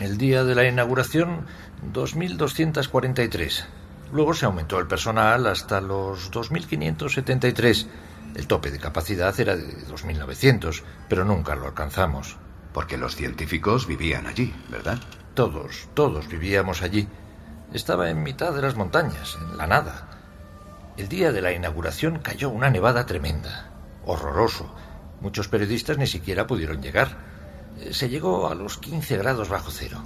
El 0.00 0.18
día 0.18 0.44
de 0.44 0.54
la 0.54 0.68
inauguración, 0.68 1.46
2.243. 1.94 3.64
Luego 4.12 4.34
se 4.34 4.44
aumentó 4.44 4.78
el 4.78 4.86
personal 4.86 5.46
hasta 5.46 5.80
los 5.80 6.30
2.573. 6.30 7.86
El 8.34 8.46
tope 8.46 8.70
de 8.70 8.78
capacidad 8.78 9.38
era 9.40 9.56
de 9.56 9.66
2.900, 9.88 10.82
pero 11.08 11.24
nunca 11.24 11.56
lo 11.56 11.66
alcanzamos. 11.66 12.36
Porque 12.76 12.98
los 12.98 13.16
científicos 13.16 13.86
vivían 13.86 14.26
allí, 14.26 14.54
¿verdad? 14.68 14.98
Todos, 15.32 15.88
todos 15.94 16.28
vivíamos 16.28 16.82
allí. 16.82 17.08
Estaba 17.72 18.10
en 18.10 18.22
mitad 18.22 18.52
de 18.52 18.60
las 18.60 18.76
montañas, 18.76 19.38
en 19.40 19.56
la 19.56 19.66
nada. 19.66 20.08
El 20.98 21.08
día 21.08 21.32
de 21.32 21.40
la 21.40 21.52
inauguración 21.52 22.18
cayó 22.18 22.50
una 22.50 22.68
nevada 22.68 23.06
tremenda. 23.06 23.70
Horroroso. 24.04 24.74
Muchos 25.22 25.48
periodistas 25.48 25.96
ni 25.96 26.06
siquiera 26.06 26.46
pudieron 26.46 26.82
llegar. 26.82 27.16
Eh, 27.80 27.94
Se 27.94 28.10
llegó 28.10 28.46
a 28.46 28.54
los 28.54 28.76
15 28.76 29.16
grados 29.16 29.48
bajo 29.48 29.70
cero. 29.70 30.04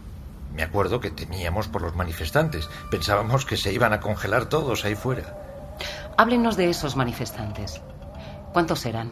Me 0.54 0.62
acuerdo 0.62 1.00
que 1.00 1.10
temíamos 1.10 1.66
por 1.66 1.82
los 1.82 1.96
manifestantes. 1.96 2.68
Pensábamos 2.88 3.46
que 3.46 3.56
se 3.56 3.72
iban 3.72 3.92
a 3.92 3.98
congelar 3.98 4.48
todos 4.48 4.84
ahí 4.84 4.94
fuera. 4.94 5.74
Háblenos 6.16 6.56
de 6.56 6.70
esos 6.70 6.94
manifestantes. 6.94 7.82
¿Cuántos 8.52 8.86
eran? 8.86 9.10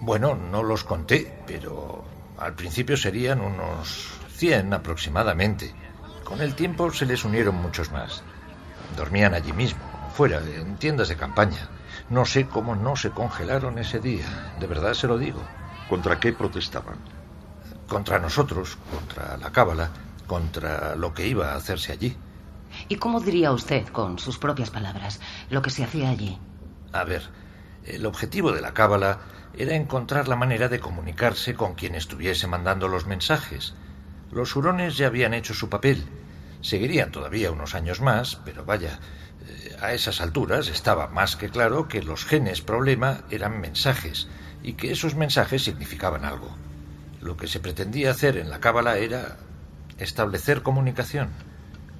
Bueno, 0.00 0.34
no 0.34 0.64
los 0.64 0.82
conté, 0.82 1.32
pero 1.46 2.04
al 2.38 2.54
principio 2.54 2.96
serían 2.96 3.40
unos 3.40 4.10
100 4.36 4.72
aproximadamente. 4.74 5.74
Con 6.24 6.40
el 6.40 6.54
tiempo 6.54 6.92
se 6.92 7.06
les 7.06 7.24
unieron 7.24 7.56
muchos 7.56 7.90
más. 7.90 8.22
Dormían 8.96 9.34
allí 9.34 9.52
mismo, 9.52 9.80
fuera, 10.14 10.40
en 10.40 10.76
tiendas 10.76 11.08
de 11.08 11.16
campaña. 11.16 11.68
No 12.10 12.24
sé 12.24 12.46
cómo 12.46 12.74
no 12.74 12.96
se 12.96 13.10
congelaron 13.10 13.78
ese 13.78 13.98
día, 13.98 14.54
de 14.60 14.66
verdad 14.66 14.94
se 14.94 15.06
lo 15.06 15.18
digo. 15.18 15.42
¿Contra 15.88 16.20
qué 16.20 16.32
protestaban? 16.32 16.96
Contra 17.88 18.18
nosotros, 18.18 18.76
contra 18.90 19.36
la 19.36 19.50
cábala, 19.50 19.90
contra 20.26 20.94
lo 20.94 21.12
que 21.14 21.26
iba 21.26 21.52
a 21.52 21.56
hacerse 21.56 21.92
allí. 21.92 22.16
¿Y 22.88 22.96
cómo 22.96 23.20
diría 23.20 23.50
usted, 23.52 23.86
con 23.88 24.18
sus 24.18 24.38
propias 24.38 24.70
palabras, 24.70 25.20
lo 25.50 25.62
que 25.62 25.70
se 25.70 25.84
hacía 25.84 26.10
allí? 26.10 26.38
A 26.92 27.04
ver, 27.04 27.22
el 27.84 28.04
objetivo 28.06 28.52
de 28.52 28.60
la 28.60 28.74
cábala 28.74 29.18
era 29.56 29.74
encontrar 29.74 30.28
la 30.28 30.36
manera 30.36 30.68
de 30.68 30.80
comunicarse 30.80 31.54
con 31.54 31.74
quien 31.74 31.94
estuviese 31.94 32.46
mandando 32.46 32.88
los 32.88 33.06
mensajes. 33.06 33.74
Los 34.30 34.54
hurones 34.56 34.96
ya 34.96 35.06
habían 35.06 35.34
hecho 35.34 35.54
su 35.54 35.68
papel. 35.68 36.04
Seguirían 36.60 37.10
todavía 37.10 37.50
unos 37.50 37.74
años 37.74 38.00
más, 38.00 38.36
pero 38.44 38.64
vaya, 38.64 38.98
eh, 39.46 39.76
a 39.80 39.92
esas 39.92 40.20
alturas 40.20 40.68
estaba 40.68 41.08
más 41.08 41.36
que 41.36 41.48
claro 41.48 41.88
que 41.88 42.02
los 42.02 42.24
genes 42.24 42.60
problema 42.60 43.22
eran 43.30 43.60
mensajes 43.60 44.28
y 44.62 44.74
que 44.74 44.92
esos 44.92 45.14
mensajes 45.14 45.64
significaban 45.64 46.24
algo. 46.24 46.56
Lo 47.20 47.36
que 47.36 47.46
se 47.46 47.60
pretendía 47.60 48.10
hacer 48.10 48.36
en 48.36 48.50
la 48.50 48.60
cábala 48.60 48.98
era 48.98 49.38
establecer 49.98 50.62
comunicación. 50.62 51.30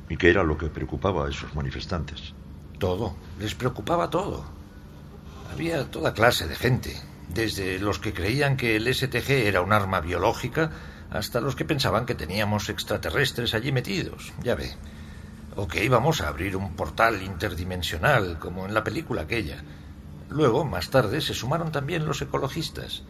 ¿Y 0.09 0.17
qué 0.17 0.31
era 0.31 0.43
lo 0.43 0.57
que 0.57 0.69
preocupaba 0.69 1.27
a 1.27 1.31
esos 1.31 1.55
manifestantes? 1.55 2.35
Todo, 2.79 3.17
les 3.39 3.55
preocupaba 3.55 4.11
todo. 4.11 4.45
Había 5.53 5.91
toda 5.91 6.15
clase 6.15 6.47
de 6.47 6.55
gente, 6.55 6.95
desde 7.29 7.79
los 7.79 7.99
que 7.99 8.13
creían 8.13 8.57
que 8.57 8.77
el 8.77 8.93
STG 8.93 9.31
era 9.31 9.61
un 9.61 9.73
arma 9.73 10.01
biológica 10.01 10.71
hasta 11.11 11.41
los 11.41 11.57
que 11.57 11.65
pensaban 11.65 12.07
que 12.07 12.15
teníamos 12.15 12.69
extraterrestres 12.69 13.55
allí 13.55 13.73
metidos, 13.73 14.33
ya 14.43 14.55
ve. 14.55 14.75
O 15.57 15.67
que 15.67 15.85
íbamos 15.85 16.21
a 16.21 16.29
abrir 16.29 16.57
un 16.57 16.75
portal 16.75 17.23
interdimensional, 17.23 18.39
como 18.39 18.67
en 18.67 18.75
la 18.75 18.85
película 18.85 19.23
aquella. 19.23 19.63
Luego, 20.29 20.65
más 20.65 20.91
tarde, 20.91 21.21
se 21.21 21.35
sumaron 21.35 21.73
también 21.73 22.07
los 22.07 22.21
ecologistas. 22.21 23.03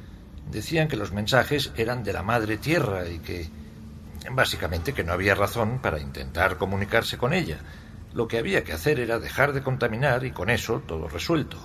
Decían 0.51 0.89
que 0.89 0.97
los 0.97 1.13
mensajes 1.13 1.73
eran 1.77 2.05
de 2.05 2.13
la 2.13 2.23
madre 2.23 2.57
tierra 2.57 3.09
y 3.09 3.19
que, 3.19 3.51
básicamente, 4.31 4.95
que 4.95 5.05
no 5.05 5.13
había 5.13 5.35
razón 5.35 5.81
para 5.81 6.01
intentar 6.01 6.57
comunicarse 6.57 7.19
con 7.19 7.33
ella. 7.33 7.59
Lo 8.15 8.29
que 8.29 8.39
había 8.39 8.65
que 8.65 8.73
hacer 8.73 9.01
era 9.01 9.19
dejar 9.19 9.53
de 9.53 9.63
contaminar 9.63 10.25
y 10.25 10.31
con 10.31 10.49
eso 10.49 10.83
todo 10.87 11.09
resuelto. 11.09 11.59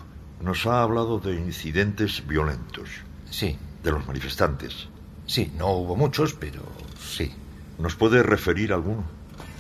Nos 0.44 0.66
ha 0.66 0.84
hablado 0.84 1.20
de 1.20 1.36
incidentes 1.36 2.28
violentos. 2.28 2.90
Sí. 3.30 3.58
De 3.82 3.92
los 3.92 4.06
manifestantes. 4.06 4.90
Sí, 5.26 5.54
no 5.58 5.70
hubo 5.70 5.96
muchos, 5.96 6.34
pero 6.34 6.62
sí. 7.00 7.34
¿Nos 7.80 7.96
puede 7.96 8.24
referir 8.24 8.74
alguno? 8.74 9.06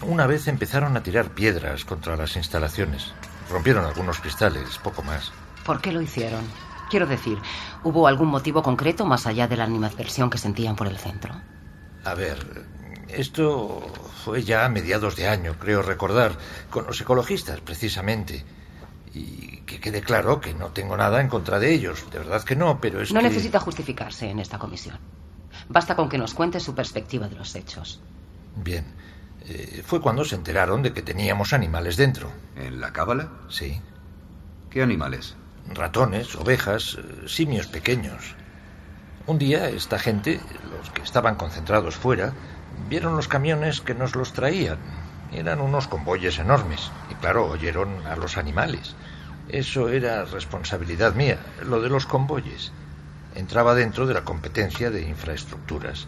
Una 0.01 0.27
vez 0.27 0.49
empezaron 0.49 0.97
a 0.97 1.01
tirar 1.01 1.29
piedras 1.29 1.85
contra 1.85 2.17
las 2.17 2.35
instalaciones. 2.35 3.13
Rompieron 3.49 3.85
algunos 3.85 4.19
cristales, 4.19 4.77
poco 4.83 5.03
más. 5.03 5.31
¿Por 5.65 5.79
qué 5.79 5.93
lo 5.93 6.01
hicieron? 6.01 6.43
Quiero 6.89 7.07
decir, 7.07 7.37
¿hubo 7.85 8.05
algún 8.05 8.27
motivo 8.27 8.61
concreto 8.61 9.05
más 9.05 9.25
allá 9.25 9.47
de 9.47 9.55
la 9.55 9.63
animadversión 9.63 10.29
que 10.29 10.37
sentían 10.37 10.75
por 10.75 10.87
el 10.87 10.97
centro? 10.97 11.33
A 12.03 12.13
ver, 12.13 12.65
esto 13.07 13.89
fue 14.25 14.43
ya 14.43 14.65
a 14.65 14.69
mediados 14.69 15.15
de 15.15 15.29
año, 15.29 15.55
creo 15.57 15.81
recordar, 15.81 16.37
con 16.69 16.85
los 16.85 16.99
ecologistas, 16.99 17.61
precisamente. 17.61 18.43
Y 19.13 19.57
que 19.65 19.79
quede 19.79 20.01
claro 20.01 20.41
que 20.41 20.53
no 20.53 20.69
tengo 20.69 20.97
nada 20.97 21.21
en 21.21 21.27
contra 21.27 21.59
de 21.59 21.73
ellos, 21.73 22.05
de 22.11 22.19
verdad 22.19 22.43
que 22.43 22.55
no, 22.55 22.81
pero 22.81 23.01
es 23.01 23.13
no 23.13 23.21
que... 23.21 23.27
necesita 23.27 23.59
justificarse 23.59 24.29
en 24.29 24.39
esta 24.39 24.57
comisión. 24.57 24.97
Basta 25.69 25.95
con 25.95 26.09
que 26.09 26.17
nos 26.17 26.33
cuente 26.33 26.59
su 26.59 26.73
perspectiva 26.73 27.27
de 27.27 27.35
los 27.35 27.55
hechos. 27.55 28.01
Bien. 28.55 28.85
Eh, 29.45 29.83
fue 29.85 30.01
cuando 30.01 30.23
se 30.23 30.35
enteraron 30.35 30.81
de 30.81 30.93
que 30.93 31.01
teníamos 31.01 31.53
animales 31.53 31.97
dentro. 31.97 32.31
¿En 32.55 32.79
la 32.79 32.93
cábala? 32.93 33.29
Sí. 33.49 33.79
¿Qué 34.69 34.81
animales? 34.81 35.35
Ratones, 35.67 36.35
ovejas, 36.35 36.97
eh, 36.97 37.27
simios 37.27 37.67
pequeños. 37.67 38.35
Un 39.27 39.37
día 39.37 39.69
esta 39.69 39.99
gente, 39.99 40.39
los 40.77 40.89
que 40.89 41.01
estaban 41.01 41.35
concentrados 41.35 41.95
fuera, 41.95 42.33
vieron 42.89 43.15
los 43.15 43.27
camiones 43.27 43.81
que 43.81 43.93
nos 43.93 44.15
los 44.15 44.33
traían. 44.33 44.77
Eran 45.33 45.61
unos 45.61 45.87
convoyes 45.87 46.39
enormes. 46.39 46.91
Y 47.09 47.15
claro, 47.15 47.47
oyeron 47.47 48.05
a 48.05 48.15
los 48.15 48.37
animales. 48.37 48.95
Eso 49.49 49.89
era 49.89 50.25
responsabilidad 50.25 51.15
mía, 51.15 51.39
lo 51.65 51.81
de 51.81 51.89
los 51.89 52.05
convoyes. 52.05 52.71
Entraba 53.35 53.75
dentro 53.75 54.05
de 54.05 54.13
la 54.13 54.23
competencia 54.23 54.89
de 54.91 55.01
infraestructuras. 55.01 56.07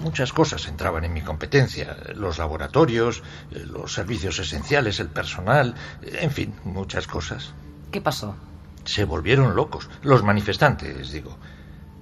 Muchas 0.00 0.32
cosas 0.32 0.68
entraban 0.68 1.04
en 1.04 1.12
mi 1.12 1.22
competencia. 1.22 1.96
Los 2.14 2.38
laboratorios, 2.38 3.22
eh, 3.50 3.64
los 3.66 3.92
servicios 3.92 4.38
esenciales, 4.38 5.00
el 5.00 5.08
personal, 5.08 5.74
eh, 6.02 6.18
en 6.20 6.30
fin, 6.30 6.54
muchas 6.64 7.06
cosas. 7.06 7.52
¿Qué 7.90 8.00
pasó? 8.00 8.36
Se 8.84 9.04
volvieron 9.04 9.56
locos, 9.56 9.88
los 10.02 10.22
manifestantes, 10.22 11.10
digo. 11.10 11.36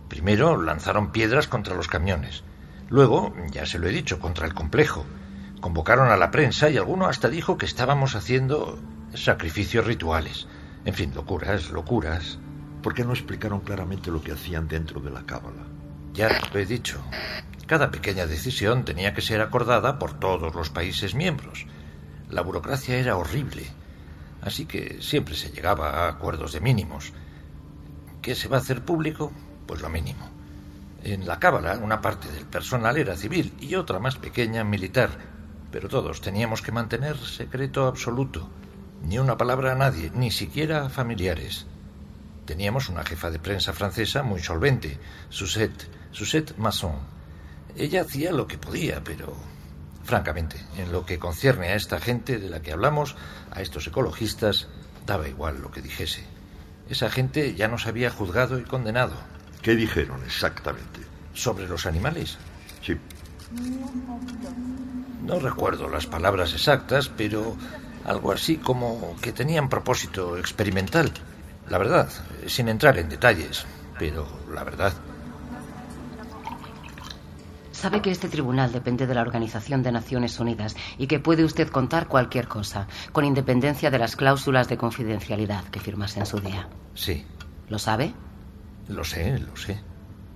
Primero 0.09 0.61
lanzaron 0.61 1.11
piedras 1.13 1.49
contra 1.49 1.75
los 1.75 1.89
camiones. 1.89 2.43
Luego, 2.89 3.35
ya 3.51 3.67
se 3.67 3.79
lo 3.79 3.89
he 3.89 3.93
dicho, 3.93 4.21
contra 4.21 4.47
el 4.47 4.55
complejo. 4.55 5.05
Convocaron 5.61 6.11
a 6.11 6.17
la 6.17 6.31
prensa 6.31 6.69
y 6.71 6.77
alguno 6.77 7.07
hasta 7.07 7.29
dijo 7.29 7.57
que 7.59 7.67
estábamos 7.67 8.15
haciendo 8.15 8.79
sacrificios 9.15 9.87
rituales. 9.87 10.47
En 10.85 10.95
fin, 10.95 11.13
locuras, 11.15 11.71
locuras. 11.71 12.39
¿Por 12.83 12.95
qué 12.95 13.05
no 13.05 13.13
explicaron 13.13 13.61
claramente 13.61 14.11
lo 14.11 14.23
que 14.23 14.33
hacían 14.33 14.69
dentro 14.69 15.01
de 15.01 15.11
la 15.11 15.25
cábala? 15.25 15.67
Ya 16.13 16.29
lo 16.53 16.59
he 16.59 16.67
dicho. 16.67 17.03
Cada 17.67 17.91
pequeña 17.91 18.27
decisión 18.27 18.85
tenía 18.85 19.13
que 19.13 19.23
ser 19.23 19.41
acordada 19.41 19.99
por 19.99 20.19
todos 20.21 20.55
los 20.55 20.71
países 20.71 21.15
miembros. 21.15 21.67
La 22.31 22.43
burocracia 22.43 22.97
era 22.97 23.17
horrible. 23.17 23.67
Así 24.41 24.67
que 24.67 24.99
siempre 25.01 25.35
se 25.35 25.51
llegaba 25.51 25.91
a 25.91 26.09
acuerdos 26.09 26.53
de 26.53 26.61
mínimos. 26.61 27.13
¿Qué 28.23 28.35
se 28.35 28.49
va 28.49 28.59
a 28.59 28.61
hacer 28.61 28.85
público? 28.85 29.33
Pues 29.67 29.81
lo 29.81 29.89
mínimo. 29.89 30.31
En 31.03 31.27
la 31.27 31.39
cábala, 31.39 31.79
una 31.79 32.01
parte 32.01 32.31
del 32.31 32.47
personal 32.47 32.97
era 32.97 33.17
civil 33.17 33.53
y 33.61 33.75
otra 33.75 33.99
más 33.99 34.17
pequeña 34.17 34.65
militar, 34.65 35.11
pero 35.77 35.91
todos 35.91 36.23
teníamos 36.23 36.63
que 36.63 36.73
mantener 36.73 37.19
secreto 37.19 37.87
absoluto. 37.87 38.49
Ni 39.03 39.19
una 39.19 39.37
palabra 39.37 39.73
a 39.73 39.75
nadie, 39.75 40.11
ni 40.15 40.31
siquiera 40.31 40.87
a 40.87 40.89
familiares. 40.89 41.67
Teníamos 42.47 42.89
una 42.89 43.05
jefa 43.05 43.31
de 43.31 43.39
prensa 43.39 43.75
francesa 43.75 44.23
muy 44.23 44.43
solvente, 44.43 44.99
Susette, 45.29 45.87
Susette 46.13 46.57
Masson. 46.57 46.97
Ella 47.77 48.01
hacía 48.01 48.33
lo 48.33 48.47
que 48.47 48.57
podía, 48.57 49.05
pero 49.05 49.37
francamente, 50.03 50.57
en 50.79 50.93
lo 50.93 51.05
que 51.05 51.19
concierne 51.19 51.67
a 51.67 51.75
esta 51.75 52.01
gente 52.01 52.39
de 52.39 52.49
la 52.49 52.63
que 52.63 52.73
hablamos, 52.73 53.15
a 53.51 53.61
estos 53.61 53.87
ecologistas, 53.87 54.69
daba 55.05 55.29
igual 55.29 55.61
lo 55.61 55.71
que 55.71 55.83
dijese. 55.83 56.25
Esa 56.89 57.11
gente 57.11 57.55
ya 57.55 57.69
nos 57.69 57.87
había 57.87 58.09
juzgado 58.09 58.59
y 58.59 58.63
condenado. 58.63 59.17
¿Qué 59.61 59.77
dijeron 59.77 60.23
exactamente? 60.25 61.01
¿Sobre 61.35 61.69
los 61.69 61.85
animales? 61.85 62.39
Sí. 62.81 62.97
No 65.23 65.39
recuerdo 65.41 65.89
las 65.89 66.07
palabras 66.07 66.53
exactas, 66.53 67.09
pero 67.09 67.57
algo 68.05 68.33
así 68.33 68.57
como 68.57 69.17
que 69.21 69.33
tenían 69.33 69.69
propósito 69.69 70.37
experimental. 70.37 71.11
La 71.69 71.79
verdad, 71.79 72.09
sin 72.47 72.69
entrar 72.69 72.97
en 72.99 73.09
detalles, 73.09 73.67
pero 73.99 74.27
la 74.53 74.63
verdad. 74.65 74.93
Sabe 77.73 78.01
que 78.01 78.11
este 78.11 78.29
tribunal 78.29 78.73
depende 78.73 79.07
de 79.07 79.15
la 79.15 79.21
Organización 79.21 79.83
de 79.83 79.93
Naciones 79.93 80.41
Unidas 80.41 80.75
y 80.97 81.09
que 81.09 81.19
puede 81.19 81.45
usted 81.45 81.69
contar 81.69 82.09
cualquier 82.09 82.49
cosa, 82.49 82.87
con 83.13 83.25
independencia 83.25 83.91
de 83.91 83.99
las 83.99 84.17
cláusulas 84.17 84.69
de 84.69 84.79
confidencialidad 84.79 85.65
que 85.65 85.81
firmase 85.81 86.21
en 86.21 86.27
su 86.27 86.41
día. 86.41 86.69
Sí. 86.95 87.27
¿Lo 87.69 87.79
sabe? 87.79 88.15
Lo 88.89 89.05
sé, 89.05 89.39
lo 89.39 89.57
sé. 89.57 89.79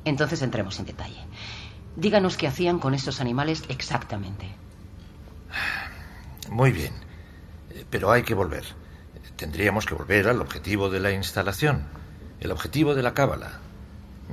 Entonces 0.05 0.43
entremos 0.43 0.79
en 0.81 0.87
detalle. 0.87 1.27
Díganos 1.97 2.37
qué 2.37 2.47
hacían 2.47 2.79
con 2.79 2.95
esos 2.95 3.21
animales 3.21 3.65
exactamente. 3.69 4.49
Muy 6.49 6.73
bien. 6.73 6.93
Pero 7.91 8.11
hay 8.11 8.23
que 8.23 8.35
volver. 8.35 8.65
Tendríamos 9.37 9.87
que 9.87 9.95
volver 9.95 10.29
al 10.29 10.41
objetivo 10.41 10.91
de 10.91 11.01
la 11.01 11.13
instalación, 11.13 11.85
el 12.41 12.53
objetivo 12.53 12.95
de 12.95 13.03
la 13.03 13.15
cábala. 13.15 13.61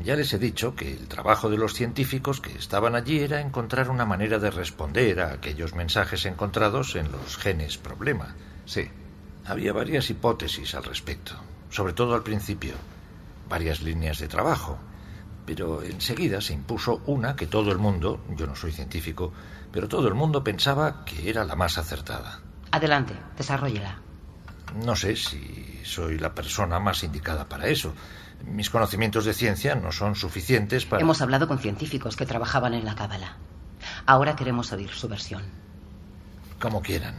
Ya 0.03 0.15
les 0.15 0.31
he 0.33 0.37
dicho 0.37 0.75
que 0.75 0.91
el 0.91 1.07
trabajo 1.07 1.49
de 1.49 1.57
los 1.57 1.73
científicos 1.73 2.41
que 2.41 2.51
estaban 2.51 2.95
allí 2.95 3.19
era 3.19 3.41
encontrar 3.41 3.89
una 3.89 4.05
manera 4.05 4.37
de 4.37 4.51
responder 4.51 5.19
a 5.19 5.31
aquellos 5.31 5.73
mensajes 5.73 6.25
encontrados 6.25 6.95
en 6.95 7.11
los 7.11 7.37
genes 7.37 7.77
problema. 7.77 8.35
Sí. 8.65 8.89
Había 9.45 9.73
varias 9.73 10.09
hipótesis 10.09 10.75
al 10.75 10.83
respecto, 10.83 11.33
sobre 11.69 11.93
todo 11.93 12.13
al 12.13 12.23
principio, 12.23 12.73
varias 13.49 13.81
líneas 13.81 14.19
de 14.19 14.27
trabajo, 14.27 14.77
pero 15.47 15.81
enseguida 15.81 16.41
se 16.41 16.53
impuso 16.53 17.01
una 17.05 17.37
que 17.37 17.47
todo 17.47 17.71
el 17.71 17.77
mundo, 17.77 18.21
yo 18.35 18.45
no 18.45 18.55
soy 18.55 18.73
científico, 18.73 19.31
pero 19.71 19.87
todo 19.87 20.09
el 20.09 20.13
mundo 20.13 20.43
pensaba 20.43 21.05
que 21.05 21.29
era 21.29 21.45
la 21.45 21.55
más 21.55 21.77
acertada. 21.77 22.41
Adelante, 22.69 23.15
desarrollela. 23.37 24.01
No 24.75 24.97
sé 24.97 25.15
si 25.15 25.79
soy 25.85 26.19
la 26.19 26.35
persona 26.35 26.81
más 26.81 27.01
indicada 27.03 27.45
para 27.45 27.67
eso. 27.67 27.93
Mis 28.45 28.69
conocimientos 28.69 29.23
de 29.23 29.33
ciencia 29.33 29.73
no 29.73 29.93
son 29.93 30.15
suficientes 30.15 30.85
para... 30.85 31.01
Hemos 31.01 31.21
hablado 31.21 31.47
con 31.47 31.59
científicos 31.59 32.17
que 32.17 32.25
trabajaban 32.25 32.73
en 32.73 32.83
la 32.83 32.95
cábala. 32.95 33.37
Ahora 34.05 34.35
queremos 34.35 34.73
oír 34.73 34.89
su 34.89 35.07
versión. 35.07 35.43
Como 36.59 36.81
quieran. 36.81 37.15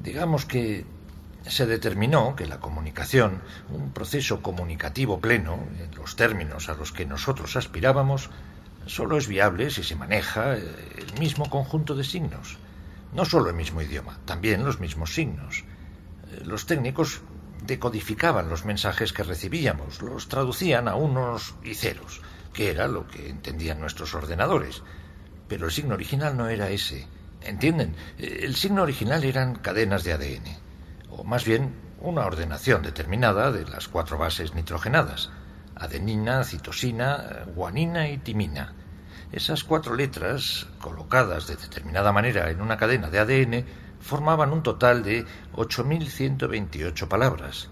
Digamos 0.00 0.44
que 0.44 0.86
se 1.48 1.66
determinó 1.66 2.36
que 2.36 2.46
la 2.46 2.60
comunicación, 2.60 3.42
un 3.70 3.92
proceso 3.92 4.42
comunicativo 4.42 5.20
pleno, 5.20 5.58
en 5.78 5.94
los 5.96 6.16
términos 6.16 6.68
a 6.68 6.74
los 6.74 6.92
que 6.92 7.06
nosotros 7.06 7.56
aspirábamos, 7.56 8.30
solo 8.86 9.16
es 9.16 9.28
viable 9.28 9.70
si 9.70 9.82
se 9.82 9.96
maneja 9.96 10.54
el 10.54 11.18
mismo 11.18 11.48
conjunto 11.50 11.94
de 11.94 12.04
signos. 12.04 12.58
No 13.12 13.24
solo 13.24 13.50
el 13.50 13.56
mismo 13.56 13.80
idioma, 13.80 14.18
también 14.24 14.64
los 14.64 14.80
mismos 14.80 15.14
signos. 15.14 15.64
Los 16.44 16.66
técnicos 16.66 17.22
decodificaban 17.64 18.48
los 18.48 18.64
mensajes 18.64 19.12
que 19.12 19.22
recibíamos, 19.22 20.02
los 20.02 20.28
traducían 20.28 20.88
a 20.88 20.94
unos 20.94 21.54
y 21.64 21.74
ceros, 21.74 22.20
que 22.52 22.70
era 22.70 22.86
lo 22.88 23.06
que 23.06 23.30
entendían 23.30 23.80
nuestros 23.80 24.14
ordenadores. 24.14 24.82
Pero 25.48 25.66
el 25.66 25.72
signo 25.72 25.94
original 25.94 26.36
no 26.36 26.48
era 26.48 26.68
ese. 26.68 27.06
¿Entienden? 27.42 27.94
El 28.18 28.54
signo 28.56 28.82
original 28.82 29.24
eran 29.24 29.54
cadenas 29.54 30.04
de 30.04 30.12
ADN, 30.12 30.67
más 31.24 31.44
bien 31.44 31.74
una 32.00 32.26
ordenación 32.26 32.82
determinada 32.82 33.50
de 33.50 33.64
las 33.64 33.88
cuatro 33.88 34.18
bases 34.18 34.54
nitrogenadas, 34.54 35.30
adenina, 35.74 36.44
citosina, 36.44 37.44
guanina 37.54 38.08
y 38.08 38.18
timina. 38.18 38.72
Esas 39.32 39.64
cuatro 39.64 39.94
letras, 39.94 40.66
colocadas 40.80 41.46
de 41.46 41.56
determinada 41.56 42.12
manera 42.12 42.50
en 42.50 42.60
una 42.60 42.76
cadena 42.76 43.10
de 43.10 43.18
ADN, 43.18 43.64
formaban 44.00 44.52
un 44.52 44.62
total 44.62 45.02
de 45.02 45.26
8.128 45.54 47.08
palabras. 47.08 47.68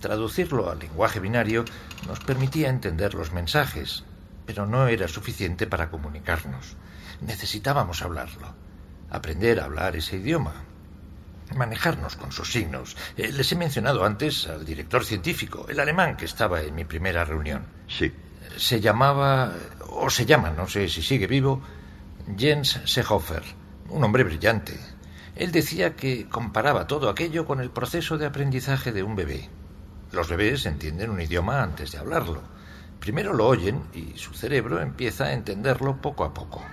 Traducirlo 0.00 0.70
al 0.70 0.78
lenguaje 0.78 1.18
binario 1.18 1.64
nos 2.06 2.20
permitía 2.20 2.68
entender 2.68 3.14
los 3.14 3.32
mensajes, 3.32 4.04
pero 4.44 4.66
no 4.66 4.86
era 4.86 5.08
suficiente 5.08 5.66
para 5.66 5.90
comunicarnos. 5.90 6.76
Necesitábamos 7.20 8.02
hablarlo, 8.02 8.54
aprender 9.10 9.58
a 9.60 9.64
hablar 9.64 9.96
ese 9.96 10.16
idioma, 10.18 10.64
manejarnos 11.54 12.16
con 12.16 12.32
sus 12.32 12.50
signos. 12.50 12.96
Eh, 13.16 13.30
les 13.32 13.52
he 13.52 13.56
mencionado 13.56 14.04
antes 14.04 14.46
al 14.46 14.64
director 14.64 15.04
científico, 15.04 15.66
el 15.68 15.78
alemán 15.80 16.16
que 16.16 16.24
estaba 16.24 16.62
en 16.62 16.74
mi 16.74 16.84
primera 16.84 17.24
reunión. 17.24 17.66
Sí. 17.86 18.12
Se 18.56 18.80
llamaba, 18.80 19.52
o 19.88 20.08
se 20.10 20.26
llama, 20.26 20.50
no 20.50 20.66
sé 20.66 20.88
si 20.88 21.02
sigue 21.02 21.26
vivo, 21.26 21.62
Jens 22.36 22.80
Seehofer, 22.84 23.42
un 23.88 24.02
hombre 24.02 24.24
brillante, 24.24 24.78
él 25.36 25.52
decía 25.52 25.94
que 25.96 26.28
comparaba 26.28 26.86
todo 26.86 27.10
aquello 27.10 27.44
con 27.44 27.60
el 27.60 27.70
proceso 27.70 28.16
de 28.16 28.24
aprendizaje 28.24 28.90
de 28.90 29.02
un 29.02 29.14
bebé. 29.14 29.50
Los 30.10 30.30
bebés 30.30 30.64
entienden 30.64 31.10
un 31.10 31.20
idioma 31.20 31.62
antes 31.62 31.92
de 31.92 31.98
hablarlo. 31.98 32.42
Primero 33.00 33.34
lo 33.34 33.46
oyen 33.46 33.82
y 33.92 34.16
su 34.16 34.32
cerebro 34.32 34.80
empieza 34.80 35.24
a 35.24 35.32
entenderlo 35.34 36.00
poco 36.00 36.24
a 36.24 36.32
poco. 36.32 36.64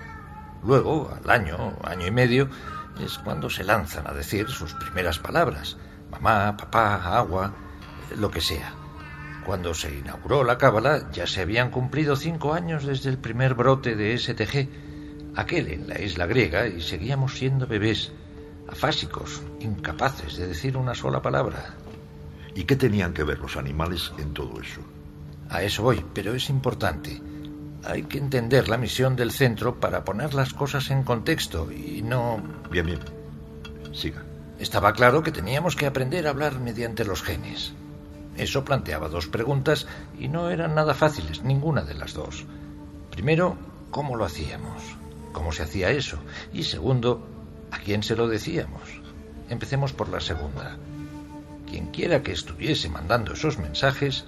Luego, 0.63 1.13
al 1.13 1.29
año, 1.29 1.75
año 1.83 2.07
y 2.07 2.11
medio, 2.11 2.49
es 2.99 3.17
cuando 3.17 3.49
se 3.49 3.63
lanzan 3.63 4.07
a 4.07 4.13
decir 4.13 4.49
sus 4.49 4.73
primeras 4.73 5.19
palabras. 5.19 5.77
Mamá, 6.11 6.55
papá, 6.57 7.17
agua, 7.17 7.53
lo 8.17 8.29
que 8.29 8.41
sea. 8.41 8.73
Cuando 9.45 9.73
se 9.73 9.93
inauguró 9.93 10.43
la 10.43 10.57
cábala 10.57 11.11
ya 11.11 11.27
se 11.27 11.41
habían 11.41 11.69
cumplido 11.69 12.15
cinco 12.15 12.53
años 12.53 12.85
desde 12.85 13.09
el 13.09 13.17
primer 13.17 13.55
brote 13.55 13.95
de 13.95 14.17
STG, 14.17 14.69
aquel 15.35 15.67
en 15.69 15.87
la 15.87 15.99
isla 15.99 16.25
griega, 16.25 16.67
y 16.67 16.81
seguíamos 16.81 17.37
siendo 17.37 17.67
bebés 17.67 18.11
afásicos, 18.69 19.41
incapaces 19.59 20.37
de 20.37 20.47
decir 20.47 20.77
una 20.77 20.95
sola 20.95 21.21
palabra. 21.21 21.75
¿Y 22.55 22.63
qué 22.63 22.75
tenían 22.75 23.13
que 23.13 23.23
ver 23.23 23.39
los 23.39 23.57
animales 23.57 24.13
en 24.17 24.33
todo 24.33 24.61
eso? 24.61 24.81
A 25.49 25.63
eso 25.63 25.83
voy, 25.83 26.05
pero 26.13 26.33
es 26.33 26.49
importante. 26.49 27.21
Hay 27.85 28.03
que 28.03 28.17
entender 28.17 28.69
la 28.69 28.77
misión 28.77 29.15
del 29.15 29.31
centro 29.31 29.79
para 29.79 30.03
poner 30.05 30.33
las 30.33 30.53
cosas 30.53 30.89
en 30.89 31.03
contexto 31.03 31.71
y 31.71 32.01
no... 32.01 32.41
Bien, 32.71 32.85
bien. 32.85 32.99
Siga. 33.93 34.23
Estaba 34.59 34.93
claro 34.93 35.23
que 35.23 35.31
teníamos 35.31 35.75
que 35.75 35.85
aprender 35.85 36.25
a 36.25 36.29
hablar 36.29 36.59
mediante 36.59 37.03
los 37.03 37.21
genes. 37.21 37.73
Eso 38.37 38.63
planteaba 38.63 39.09
dos 39.09 39.27
preguntas 39.27 39.87
y 40.17 40.27
no 40.27 40.49
eran 40.49 40.75
nada 40.75 40.93
fáciles, 40.93 41.43
ninguna 41.43 41.81
de 41.81 41.93
las 41.93 42.13
dos. 42.13 42.45
Primero, 43.11 43.57
¿cómo 43.91 44.15
lo 44.15 44.25
hacíamos? 44.25 44.81
¿Cómo 45.33 45.51
se 45.51 45.63
hacía 45.63 45.91
eso? 45.91 46.17
Y 46.53 46.63
segundo, 46.63 47.27
¿A 47.73 47.79
quién 47.79 48.03
se 48.03 48.15
lo 48.15 48.27
decíamos? 48.27 48.83
Empecemos 49.49 49.93
por 49.93 50.07
la 50.07 50.19
segunda. 50.19 50.77
Quien 51.67 51.87
quiera 51.87 52.21
que 52.21 52.31
estuviese 52.31 52.87
mandando 52.87 53.33
esos 53.33 53.57
mensajes, 53.57 54.25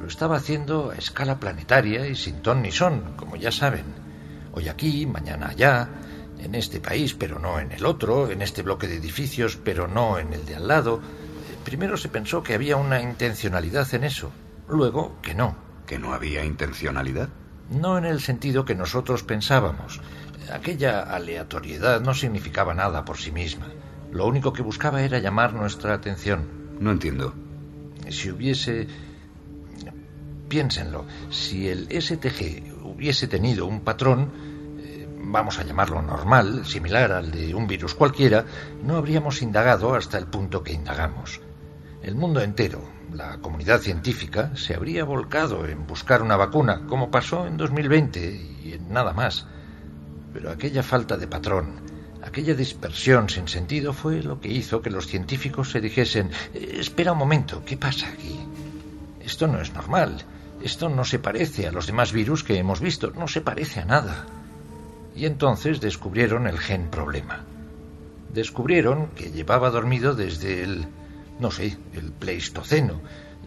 lo 0.00 0.06
estaba 0.06 0.36
haciendo 0.36 0.90
a 0.90 0.96
escala 0.96 1.38
planetaria 1.40 2.06
y 2.06 2.14
sin 2.14 2.42
ton 2.42 2.62
ni 2.62 2.72
son, 2.72 3.14
como 3.16 3.36
ya 3.36 3.50
saben. 3.50 3.84
Hoy 4.52 4.68
aquí, 4.68 5.06
mañana 5.06 5.48
allá, 5.48 5.88
en 6.38 6.54
este 6.54 6.80
país 6.80 7.14
pero 7.14 7.38
no 7.38 7.58
en 7.58 7.72
el 7.72 7.84
otro, 7.86 8.30
en 8.30 8.42
este 8.42 8.62
bloque 8.62 8.88
de 8.88 8.96
edificios 8.96 9.56
pero 9.56 9.88
no 9.88 10.18
en 10.18 10.32
el 10.32 10.44
de 10.46 10.56
al 10.56 10.68
lado. 10.68 11.00
Primero 11.64 11.96
se 11.96 12.08
pensó 12.08 12.42
que 12.42 12.54
había 12.54 12.76
una 12.76 13.00
intencionalidad 13.00 13.92
en 13.94 14.04
eso, 14.04 14.30
luego 14.68 15.18
que 15.22 15.34
no. 15.34 15.56
¿Que 15.86 15.98
no 15.98 16.14
había 16.14 16.44
intencionalidad? 16.44 17.28
No 17.70 17.98
en 17.98 18.04
el 18.04 18.20
sentido 18.20 18.64
que 18.64 18.74
nosotros 18.74 19.22
pensábamos, 19.22 20.00
Aquella 20.52 21.00
aleatoriedad 21.02 22.00
no 22.00 22.14
significaba 22.14 22.74
nada 22.74 23.04
por 23.04 23.16
sí 23.16 23.32
misma. 23.32 23.66
Lo 24.12 24.26
único 24.26 24.52
que 24.52 24.62
buscaba 24.62 25.02
era 25.02 25.18
llamar 25.18 25.54
nuestra 25.54 25.94
atención. 25.94 26.76
No 26.80 26.90
entiendo. 26.90 27.34
Si 28.10 28.30
hubiese... 28.30 28.86
Piénsenlo, 30.54 31.04
si 31.30 31.68
el 31.68 31.88
STG 31.90 32.84
hubiese 32.84 33.26
tenido 33.26 33.66
un 33.66 33.80
patrón, 33.80 34.30
eh, 34.78 35.08
vamos 35.20 35.58
a 35.58 35.64
llamarlo 35.64 36.00
normal, 36.00 36.64
similar 36.64 37.10
al 37.10 37.32
de 37.32 37.52
un 37.56 37.66
virus 37.66 37.96
cualquiera, 37.96 38.44
no 38.80 38.94
habríamos 38.94 39.42
indagado 39.42 39.96
hasta 39.96 40.16
el 40.16 40.26
punto 40.26 40.62
que 40.62 40.72
indagamos. 40.72 41.40
El 42.04 42.14
mundo 42.14 42.40
entero, 42.40 42.88
la 43.12 43.38
comunidad 43.38 43.80
científica, 43.80 44.52
se 44.54 44.76
habría 44.76 45.02
volcado 45.02 45.66
en 45.66 45.88
buscar 45.88 46.22
una 46.22 46.36
vacuna, 46.36 46.86
como 46.86 47.10
pasó 47.10 47.48
en 47.48 47.56
2020 47.56 48.60
y 48.62 48.74
en 48.74 48.92
nada 48.92 49.12
más. 49.12 49.48
Pero 50.32 50.52
aquella 50.52 50.84
falta 50.84 51.16
de 51.16 51.26
patrón, 51.26 51.80
aquella 52.22 52.54
dispersión 52.54 53.28
sin 53.28 53.48
sentido 53.48 53.92
fue 53.92 54.22
lo 54.22 54.40
que 54.40 54.52
hizo 54.52 54.80
que 54.80 54.90
los 54.90 55.08
científicos 55.08 55.72
se 55.72 55.80
dijesen, 55.80 56.30
eh, 56.54 56.76
espera 56.78 57.10
un 57.10 57.18
momento, 57.18 57.64
¿qué 57.66 57.76
pasa 57.76 58.06
aquí? 58.06 58.38
Esto 59.18 59.48
no 59.48 59.60
es 59.60 59.74
normal, 59.74 60.24
esto 60.64 60.88
no 60.88 61.04
se 61.04 61.18
parece 61.18 61.68
a 61.68 61.72
los 61.72 61.86
demás 61.86 62.12
virus 62.12 62.42
que 62.42 62.56
hemos 62.56 62.80
visto, 62.80 63.12
no 63.14 63.28
se 63.28 63.42
parece 63.42 63.80
a 63.80 63.84
nada. 63.84 64.24
Y 65.14 65.26
entonces 65.26 65.78
descubrieron 65.78 66.46
el 66.46 66.58
gen 66.58 66.88
problema. 66.88 67.44
Descubrieron 68.32 69.08
que 69.08 69.30
llevaba 69.30 69.68
dormido 69.68 70.14
desde 70.14 70.62
el, 70.62 70.86
no 71.38 71.50
sé, 71.50 71.76
el 71.92 72.12
Pleistoceno, 72.12 73.02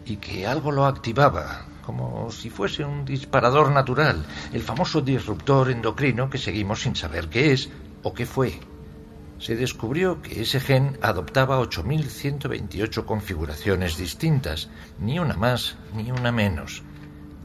y 0.06 0.18
que 0.18 0.46
algo 0.46 0.70
lo 0.70 0.86
activaba, 0.86 1.66
como 1.84 2.30
si 2.30 2.50
fuese 2.50 2.84
un 2.84 3.04
disparador 3.04 3.72
natural, 3.72 4.24
el 4.52 4.62
famoso 4.62 5.00
disruptor 5.00 5.72
endocrino 5.72 6.30
que 6.30 6.38
seguimos 6.38 6.82
sin 6.82 6.94
saber 6.94 7.28
qué 7.28 7.52
es 7.52 7.68
o 8.04 8.14
qué 8.14 8.26
fue. 8.26 8.60
Se 9.40 9.56
descubrió 9.56 10.22
que 10.22 10.42
ese 10.42 10.60
gen 10.60 10.98
adoptaba 11.02 11.60
8.128 11.60 13.04
configuraciones 13.04 13.96
distintas, 13.96 14.68
ni 15.00 15.18
una 15.18 15.34
más 15.34 15.76
ni 15.94 16.12
una 16.12 16.32
menos, 16.32 16.82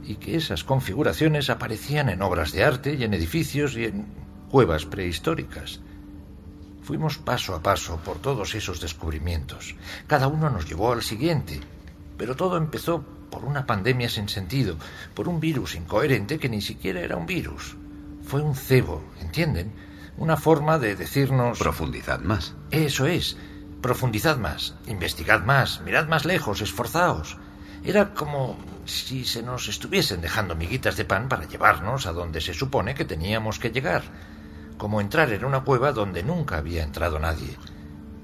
y 0.06 0.16
que 0.16 0.36
esas 0.36 0.64
configuraciones 0.64 1.50
aparecían 1.50 2.08
en 2.08 2.22
obras 2.22 2.52
de 2.52 2.64
arte 2.64 2.94
y 2.94 3.04
en 3.04 3.14
edificios 3.14 3.76
y 3.76 3.84
en 3.84 4.06
cuevas 4.50 4.86
prehistóricas. 4.86 5.80
Fuimos 6.82 7.18
paso 7.18 7.54
a 7.54 7.62
paso 7.62 7.98
por 8.04 8.18
todos 8.18 8.54
esos 8.54 8.80
descubrimientos. 8.80 9.74
Cada 10.06 10.28
uno 10.28 10.50
nos 10.50 10.68
llevó 10.68 10.92
al 10.92 11.02
siguiente, 11.02 11.60
pero 12.18 12.36
todo 12.36 12.56
empezó 12.56 13.02
por 13.30 13.44
una 13.44 13.66
pandemia 13.66 14.08
sin 14.08 14.28
sentido, 14.28 14.76
por 15.14 15.28
un 15.28 15.40
virus 15.40 15.74
incoherente 15.74 16.38
que 16.38 16.48
ni 16.48 16.60
siquiera 16.60 17.00
era 17.00 17.16
un 17.16 17.26
virus. 17.26 17.76
Fue 18.22 18.42
un 18.42 18.54
cebo, 18.54 19.02
¿entienden? 19.20 19.72
Una 20.16 20.36
forma 20.36 20.78
de 20.78 20.94
decirnos... 20.94 21.58
Profundizad 21.58 22.20
más. 22.20 22.54
Eso 22.70 23.06
es. 23.06 23.36
Profundizad 23.80 24.36
más, 24.36 24.76
investigad 24.86 25.42
más, 25.42 25.80
mirad 25.80 26.06
más 26.06 26.24
lejos, 26.24 26.60
esforzaos. 26.60 27.38
Era 27.84 28.14
como 28.14 28.56
si 28.86 29.26
se 29.26 29.42
nos 29.42 29.68
estuviesen 29.68 30.22
dejando 30.22 30.56
miguitas 30.56 30.96
de 30.96 31.04
pan 31.04 31.28
para 31.28 31.46
llevarnos 31.46 32.06
a 32.06 32.12
donde 32.12 32.40
se 32.40 32.54
supone 32.54 32.94
que 32.94 33.04
teníamos 33.04 33.58
que 33.58 33.70
llegar. 33.70 34.02
Como 34.78 35.02
entrar 35.02 35.30
en 35.32 35.44
una 35.44 35.64
cueva 35.64 35.92
donde 35.92 36.22
nunca 36.22 36.56
había 36.56 36.82
entrado 36.82 37.18
nadie. 37.18 37.58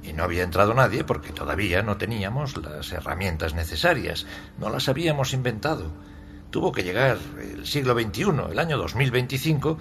Y 0.03 0.15
no 0.15 0.25
había 0.25 0.45
entrado 0.45 0.73
nadie 0.73 1.05
porque 1.05 1.35
todavía 1.35 1.83
no 1.83 1.99
teníamos 1.99 2.57
las 2.57 2.91
herramientas 2.91 3.53
necesarias, 3.53 4.27
no 4.59 4.71
las 4.71 4.89
habíamos 4.89 5.35
inventado. 5.35 5.93
Tuvo 6.51 6.73
que 6.73 6.83
llegar 6.83 7.19
el 7.39 7.67
siglo 7.67 7.93
XXI, 7.93 8.51
el 8.51 8.59
año 8.59 8.79
2025, 8.79 9.77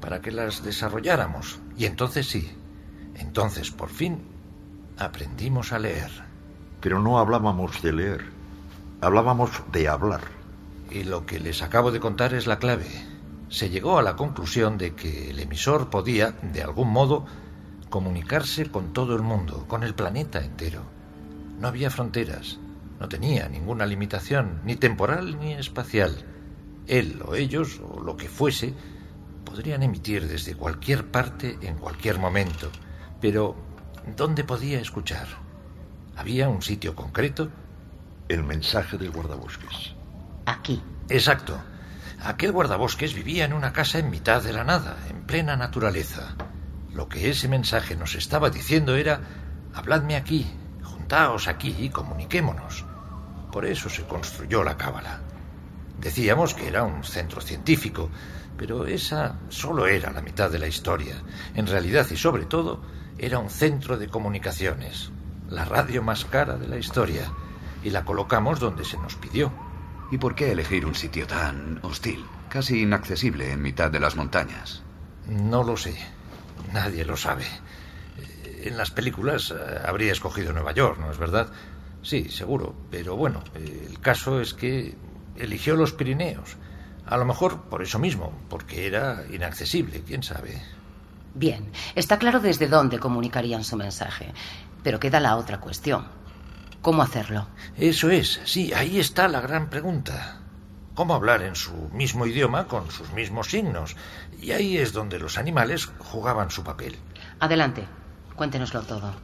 para 0.00 0.20
que 0.20 0.30
las 0.30 0.62
desarrolláramos. 0.62 1.58
Y 1.76 1.86
entonces 1.86 2.28
sí, 2.28 2.56
entonces 3.16 3.72
por 3.72 3.90
fin 3.90 4.22
aprendimos 4.96 5.72
a 5.72 5.80
leer. 5.80 6.10
Pero 6.80 7.00
no 7.00 7.18
hablábamos 7.18 7.82
de 7.82 7.92
leer, 7.92 8.33
hablábamos 9.04 9.50
de 9.70 9.88
hablar. 9.88 10.22
Y 10.90 11.04
lo 11.04 11.26
que 11.26 11.38
les 11.38 11.62
acabo 11.62 11.90
de 11.90 12.00
contar 12.00 12.34
es 12.34 12.46
la 12.46 12.58
clave. 12.58 12.86
Se 13.48 13.70
llegó 13.70 13.98
a 13.98 14.02
la 14.02 14.16
conclusión 14.16 14.78
de 14.78 14.94
que 14.94 15.30
el 15.30 15.40
emisor 15.40 15.90
podía, 15.90 16.32
de 16.42 16.62
algún 16.62 16.90
modo, 16.90 17.24
comunicarse 17.90 18.70
con 18.70 18.92
todo 18.92 19.14
el 19.14 19.22
mundo, 19.22 19.66
con 19.68 19.82
el 19.82 19.94
planeta 19.94 20.44
entero. 20.44 20.82
No 21.60 21.68
había 21.68 21.90
fronteras, 21.90 22.58
no 22.98 23.08
tenía 23.08 23.48
ninguna 23.48 23.86
limitación, 23.86 24.60
ni 24.64 24.76
temporal 24.76 25.38
ni 25.38 25.52
espacial. 25.52 26.24
Él 26.86 27.22
o 27.24 27.34
ellos, 27.34 27.80
o 27.80 28.00
lo 28.00 28.16
que 28.16 28.28
fuese, 28.28 28.74
podrían 29.44 29.82
emitir 29.82 30.26
desde 30.26 30.54
cualquier 30.54 31.10
parte 31.10 31.58
en 31.62 31.76
cualquier 31.76 32.18
momento. 32.18 32.70
Pero, 33.20 33.54
¿dónde 34.16 34.44
podía 34.44 34.80
escuchar? 34.80 35.26
¿Había 36.16 36.48
un 36.48 36.62
sitio 36.62 36.94
concreto? 36.94 37.50
El 38.26 38.42
mensaje 38.42 38.96
del 38.96 39.10
guardabosques. 39.10 39.94
Aquí. 40.46 40.82
Exacto. 41.10 41.60
Aquel 42.22 42.52
guardabosques 42.52 43.12
vivía 43.12 43.44
en 43.44 43.52
una 43.52 43.74
casa 43.74 43.98
en 43.98 44.08
mitad 44.08 44.42
de 44.42 44.54
la 44.54 44.64
nada, 44.64 44.96
en 45.10 45.26
plena 45.26 45.56
naturaleza. 45.56 46.34
Lo 46.94 47.06
que 47.06 47.28
ese 47.28 47.48
mensaje 47.48 47.96
nos 47.96 48.14
estaba 48.14 48.48
diciendo 48.48 48.96
era, 48.96 49.20
habladme 49.74 50.16
aquí, 50.16 50.46
juntaos 50.82 51.48
aquí 51.48 51.76
y 51.78 51.90
comuniquémonos. 51.90 52.86
Por 53.52 53.66
eso 53.66 53.90
se 53.90 54.04
construyó 54.04 54.64
la 54.64 54.78
cábala. 54.78 55.20
Decíamos 56.00 56.54
que 56.54 56.68
era 56.68 56.82
un 56.82 57.04
centro 57.04 57.42
científico, 57.42 58.08
pero 58.56 58.86
esa 58.86 59.38
solo 59.50 59.86
era 59.86 60.10
la 60.10 60.22
mitad 60.22 60.50
de 60.50 60.58
la 60.58 60.66
historia. 60.66 61.16
En 61.54 61.66
realidad 61.66 62.06
y 62.10 62.16
sobre 62.16 62.46
todo, 62.46 62.80
era 63.18 63.38
un 63.38 63.50
centro 63.50 63.98
de 63.98 64.08
comunicaciones, 64.08 65.10
la 65.50 65.66
radio 65.66 66.02
más 66.02 66.24
cara 66.24 66.56
de 66.56 66.68
la 66.68 66.78
historia, 66.78 67.30
y 67.84 67.90
la 67.90 68.04
colocamos 68.04 68.58
donde 68.58 68.84
se 68.84 68.98
nos 68.98 69.14
pidió. 69.14 69.52
¿Y 70.10 70.18
por 70.18 70.34
qué 70.34 70.50
elegir 70.50 70.86
un 70.86 70.94
sitio 70.94 71.26
tan 71.26 71.78
hostil, 71.82 72.24
casi 72.48 72.82
inaccesible 72.82 73.52
en 73.52 73.62
mitad 73.62 73.90
de 73.90 74.00
las 74.00 74.16
montañas? 74.16 74.82
No 75.28 75.62
lo 75.62 75.76
sé. 75.76 75.94
Nadie 76.72 77.04
lo 77.04 77.16
sabe. 77.16 77.44
En 78.62 78.76
las 78.76 78.90
películas 78.90 79.52
eh, 79.52 79.78
habría 79.86 80.12
escogido 80.12 80.52
Nueva 80.52 80.72
York, 80.72 80.98
¿no 80.98 81.10
es 81.10 81.18
verdad? 81.18 81.48
Sí, 82.02 82.30
seguro. 82.30 82.74
Pero 82.90 83.16
bueno, 83.16 83.42
el 83.54 84.00
caso 84.00 84.40
es 84.40 84.54
que 84.54 84.94
eligió 85.36 85.76
los 85.76 85.92
Pirineos. 85.92 86.56
A 87.06 87.18
lo 87.18 87.26
mejor 87.26 87.62
por 87.62 87.82
eso 87.82 87.98
mismo, 87.98 88.32
porque 88.48 88.86
era 88.86 89.24
inaccesible, 89.30 90.02
quién 90.06 90.22
sabe. 90.22 90.62
Bien, 91.34 91.70
está 91.94 92.18
claro 92.18 92.40
desde 92.40 92.68
dónde 92.68 92.98
comunicarían 92.98 93.64
su 93.64 93.76
mensaje. 93.76 94.32
Pero 94.82 95.00
queda 95.00 95.20
la 95.20 95.36
otra 95.36 95.60
cuestión. 95.60 96.06
¿Cómo 96.84 97.00
hacerlo? 97.00 97.46
Eso 97.78 98.10
es, 98.10 98.42
sí, 98.44 98.74
ahí 98.74 99.00
está 99.00 99.26
la 99.26 99.40
gran 99.40 99.70
pregunta. 99.70 100.42
¿Cómo 100.94 101.14
hablar 101.14 101.40
en 101.40 101.56
su 101.56 101.72
mismo 101.94 102.26
idioma 102.26 102.68
con 102.68 102.90
sus 102.90 103.10
mismos 103.14 103.48
signos? 103.48 103.96
Y 104.38 104.52
ahí 104.52 104.76
es 104.76 104.92
donde 104.92 105.18
los 105.18 105.38
animales 105.38 105.86
jugaban 105.98 106.50
su 106.50 106.62
papel. 106.62 106.98
Adelante, 107.40 107.86
cuéntenoslo 108.36 108.82
todo. 108.82 109.14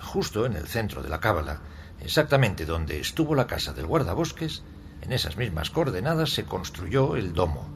Justo 0.00 0.46
en 0.46 0.56
el 0.56 0.66
centro 0.66 1.00
de 1.00 1.08
la 1.08 1.20
cábala, 1.20 1.60
exactamente 2.00 2.66
donde 2.66 2.98
estuvo 2.98 3.36
la 3.36 3.46
casa 3.46 3.72
del 3.72 3.86
guardabosques, 3.86 4.64
en 5.00 5.12
esas 5.12 5.36
mismas 5.36 5.70
coordenadas 5.70 6.30
se 6.30 6.44
construyó 6.44 7.14
el 7.14 7.34
domo. 7.34 7.68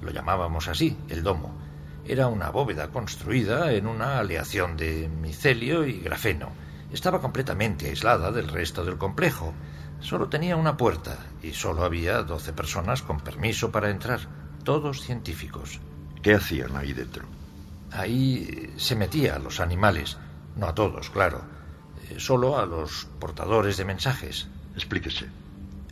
Lo 0.00 0.12
llamábamos 0.12 0.68
así, 0.68 0.96
el 1.08 1.24
domo. 1.24 1.52
Era 2.04 2.28
una 2.28 2.50
bóveda 2.50 2.92
construida 2.92 3.72
en 3.72 3.88
una 3.88 4.20
aleación 4.20 4.76
de 4.76 5.08
micelio 5.08 5.84
y 5.84 5.98
grafeno. 5.98 6.50
Estaba 6.92 7.20
completamente 7.20 7.88
aislada 7.88 8.30
del 8.30 8.48
resto 8.48 8.84
del 8.84 8.98
complejo. 8.98 9.54
Solo 10.00 10.28
tenía 10.28 10.56
una 10.56 10.76
puerta 10.76 11.16
y 11.42 11.52
solo 11.52 11.84
había 11.84 12.22
doce 12.22 12.52
personas 12.52 13.02
con 13.02 13.20
permiso 13.20 13.72
para 13.72 13.90
entrar, 13.90 14.20
todos 14.62 15.00
científicos. 15.00 15.80
¿Qué 16.22 16.34
hacían 16.34 16.76
ahí 16.76 16.92
dentro? 16.92 17.24
Ahí 17.90 18.72
se 18.76 18.94
metía 18.94 19.36
a 19.36 19.38
los 19.38 19.60
animales, 19.60 20.18
no 20.56 20.66
a 20.66 20.74
todos, 20.74 21.08
claro, 21.10 21.42
eh, 22.08 22.16
solo 22.18 22.58
a 22.58 22.66
los 22.66 23.06
portadores 23.18 23.76
de 23.76 23.84
mensajes. 23.84 24.48
Explíquese. 24.74 25.28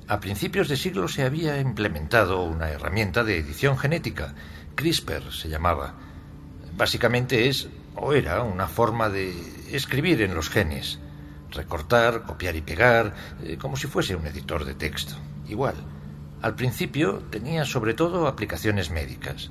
A 0.07 0.21
principios 0.21 0.69
de 0.69 0.77
siglo 0.77 1.09
se 1.09 1.25
había 1.25 1.61
implementado 1.61 2.43
una 2.43 2.69
herramienta 2.71 3.25
de 3.25 3.39
edición 3.39 3.79
genética, 3.79 4.35
CRISPR 4.75 5.33
se 5.33 5.49
llamaba. 5.49 5.95
Básicamente 6.77 7.49
es, 7.49 7.69
o 7.97 8.13
era, 8.13 8.43
una 8.43 8.67
forma 8.67 9.09
de 9.09 9.35
escribir 9.71 10.23
en 10.23 10.35
los 10.35 10.49
genes, 10.49 10.99
recortar, 11.51 12.23
copiar 12.23 12.57
y 12.57 12.61
pegar, 12.61 13.15
eh, 13.43 13.57
como 13.59 13.77
si 13.77 13.87
fuese 13.87 14.17
un 14.17 14.27
editor 14.27 14.65
de 14.65 14.75
texto. 14.75 15.15
Igual. 15.49 15.75
Al 16.43 16.55
principio 16.55 17.23
tenía 17.31 17.65
sobre 17.65 17.95
todo 17.95 18.27
aplicaciones 18.27 18.91
médicas. 18.91 19.51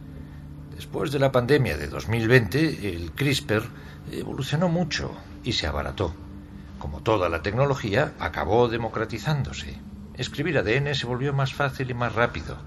Después 0.76 1.12
de 1.12 1.20
la 1.20 1.32
pandemia 1.32 1.78
de 1.78 1.88
2020, 1.88 2.96
el 2.96 3.12
CRISPR 3.12 3.64
evolucionó 4.12 4.70
mucho 4.70 5.12
y 5.44 5.54
se 5.54 5.68
abarató. 5.68 6.16
Como 6.80 7.02
toda 7.02 7.30
la 7.30 7.42
tecnología, 7.42 8.14
acabó 8.20 8.70
democratizándose. 8.70 9.78
Escribir 10.16 10.58
ADN 10.58 10.96
se 10.96 11.06
volvió 11.06 11.34
más 11.34 11.54
fácil 11.54 11.92
y 11.92 11.94
más 11.94 12.16
rápido. 12.16 12.58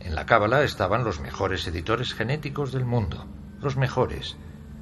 En 0.00 0.14
la 0.14 0.24
cábala 0.24 0.62
estaban 0.62 1.04
los 1.04 1.20
mejores 1.20 1.66
editores 1.66 2.14
genéticos 2.14 2.72
del 2.72 2.84
mundo, 2.84 3.26
los 3.60 3.76
mejores. 3.76 4.36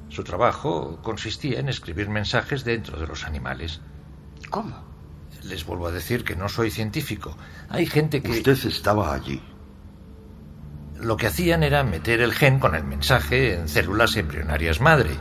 Su 0.09 0.23
trabajo 0.23 0.99
consistía 1.01 1.59
en 1.59 1.69
escribir 1.69 2.09
mensajes 2.09 2.63
dentro 2.63 2.99
de 2.99 3.07
los 3.07 3.25
animales. 3.25 3.81
¿Cómo? 4.49 4.83
Les 5.43 5.65
vuelvo 5.65 5.87
a 5.87 5.91
decir 5.91 6.23
que 6.23 6.35
no 6.35 6.49
soy 6.49 6.71
científico. 6.71 7.37
Hay 7.69 7.85
gente 7.85 8.21
que... 8.21 8.31
Usted 8.31 8.57
estaba 8.65 9.13
allí. 9.13 9.41
Lo 10.99 11.17
que 11.17 11.27
hacían 11.27 11.63
era 11.63 11.83
meter 11.83 12.21
el 12.21 12.33
gen 12.33 12.59
con 12.59 12.73
el 12.75 12.83
mensaje 12.83 13.53
en 13.53 13.67
células 13.67 14.15
embrionarias 14.15 14.79
madre. 14.79 15.11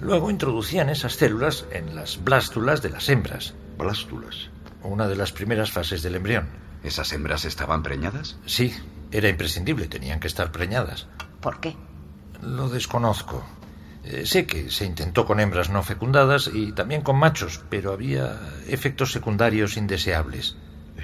Luego 0.00 0.30
introducían 0.30 0.90
esas 0.90 1.14
células 1.14 1.64
en 1.72 1.96
las 1.96 2.22
blástulas 2.22 2.82
de 2.82 2.90
las 2.90 3.08
hembras. 3.08 3.54
¿Blástulas? 3.78 4.50
Una 4.82 5.08
de 5.08 5.16
las 5.16 5.32
primeras 5.32 5.72
fases 5.72 6.02
del 6.02 6.16
embrión. 6.16 6.46
¿Esas 6.82 7.12
hembras 7.12 7.46
estaban 7.46 7.82
preñadas? 7.82 8.36
Sí, 8.44 8.74
era 9.10 9.28
imprescindible, 9.28 9.86
tenían 9.86 10.20
que 10.20 10.26
estar 10.26 10.52
preñadas. 10.52 11.06
¿Por 11.40 11.58
qué? 11.60 11.74
Lo 12.42 12.68
desconozco. 12.68 13.42
Eh, 14.06 14.26
sé 14.26 14.46
que 14.46 14.70
se 14.70 14.84
intentó 14.84 15.24
con 15.24 15.40
hembras 15.40 15.70
no 15.70 15.82
fecundadas 15.82 16.50
y 16.52 16.72
también 16.72 17.00
con 17.02 17.18
machos, 17.18 17.64
pero 17.70 17.92
había 17.92 18.38
efectos 18.68 19.12
secundarios 19.12 19.76
indeseables. 19.76 20.56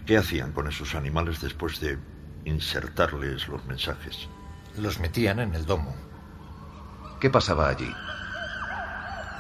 ¿Qué 0.05 0.19
hacían 0.19 0.53
con 0.53 0.69
esos 0.69 0.95
animales 0.95 1.41
después 1.41 1.81
de 1.81 1.99
insertarles 2.45 3.49
los 3.49 3.65
mensajes? 3.65 4.29
Los 4.77 4.99
metían 5.01 5.41
en 5.41 5.55
el 5.55 5.65
domo. 5.65 5.95
¿Qué 7.21 7.31
pasaba 7.31 7.69
allí? 7.69 7.91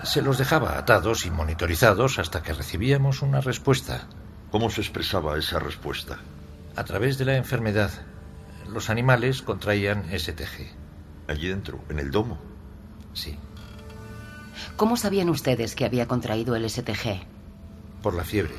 Se 0.04 0.22
los 0.22 0.38
dejaba 0.38 0.78
atados 0.78 1.26
y 1.26 1.30
monitorizados 1.30 2.18
hasta 2.18 2.42
que 2.42 2.54
recibíamos 2.54 3.20
una 3.20 3.40
respuesta. 3.40 4.06
¿Cómo 4.50 4.70
se 4.70 4.80
expresaba 4.80 5.36
esa 5.38 5.58
respuesta? 5.58 6.18
A 6.76 6.84
través 6.84 7.18
de 7.18 7.26
la 7.26 7.36
enfermedad. 7.36 7.90
Los 8.72 8.88
animales 8.88 9.42
contraían 9.42 10.04
STG. 10.16 10.72
Allí 11.28 11.48
dentro, 11.48 11.84
en 11.88 11.98
el 11.98 12.10
domo. 12.10 12.38
Sí. 13.12 13.38
¿Cómo 14.80 14.96
sabían 14.96 15.28
ustedes 15.28 15.74
que 15.74 15.84
había 15.84 16.08
contraído 16.08 16.56
el 16.56 16.64
STG? 16.66 17.20
Por 18.02 18.14
la 18.14 18.24
fiebre. 18.24 18.54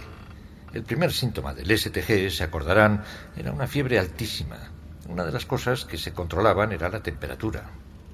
El 0.72 0.84
primer 0.84 1.12
síntoma 1.12 1.56
del 1.56 1.76
STG, 1.76 2.30
se 2.30 2.44
acordarán, 2.44 3.04
era 3.36 3.52
una 3.52 3.66
fiebre 3.66 3.98
altísima. 3.98 4.58
Una 5.10 5.26
de 5.26 5.32
las 5.32 5.48
cosas 5.48 5.84
que 5.84 5.98
se 5.98 6.14
controlaban 6.14 6.74
era 6.74 6.90
la 6.90 7.00
temperatura. 7.00 7.72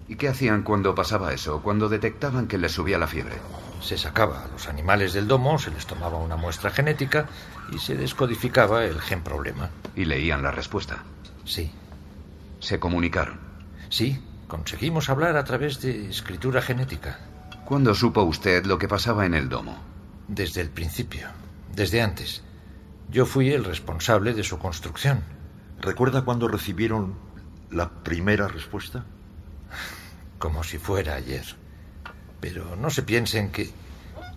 ¿Y 0.07 0.15
qué 0.15 0.29
hacían 0.29 0.63
cuando 0.63 0.95
pasaba 0.95 1.33
eso, 1.33 1.61
cuando 1.61 1.89
detectaban 1.89 2.47
que 2.47 2.57
les 2.57 2.71
subía 2.71 2.97
la 2.97 3.07
fiebre? 3.07 3.35
Se 3.81 3.97
sacaba 3.97 4.45
a 4.45 4.47
los 4.47 4.69
animales 4.69 5.11
del 5.11 5.27
domo, 5.27 5.59
se 5.59 5.71
les 5.71 5.85
tomaba 5.85 6.17
una 6.17 6.37
muestra 6.37 6.69
genética 6.71 7.25
y 7.73 7.77
se 7.77 7.97
descodificaba 7.97 8.85
el 8.85 9.01
gen 9.01 9.21
problema. 9.21 9.69
¿Y 9.97 10.05
leían 10.05 10.43
la 10.43 10.51
respuesta? 10.51 11.03
Sí. 11.43 11.73
¿Se 12.61 12.79
comunicaron? 12.79 13.37
Sí, 13.89 14.23
conseguimos 14.47 15.09
hablar 15.09 15.35
a 15.35 15.43
través 15.43 15.81
de 15.81 16.09
escritura 16.09 16.61
genética. 16.61 17.19
¿Cuándo 17.67 17.93
supo 17.93 18.23
usted 18.23 18.65
lo 18.65 18.77
que 18.77 18.87
pasaba 18.87 19.25
en 19.25 19.33
el 19.33 19.49
domo? 19.49 19.77
Desde 20.29 20.61
el 20.61 20.69
principio, 20.69 21.27
desde 21.75 22.01
antes. 22.01 22.41
Yo 23.09 23.25
fui 23.25 23.51
el 23.51 23.65
responsable 23.65 24.33
de 24.33 24.45
su 24.45 24.57
construcción. 24.57 25.21
¿Recuerda 25.81 26.23
cuándo 26.23 26.47
recibieron 26.47 27.15
la 27.69 27.89
primera 27.89 28.47
respuesta? 28.47 29.03
Como 30.39 30.63
si 30.63 30.77
fuera 30.77 31.15
ayer. 31.15 31.43
Pero 32.39 32.77
no 32.77 32.89
se 32.89 33.03
piensen 33.03 33.51
que... 33.51 33.69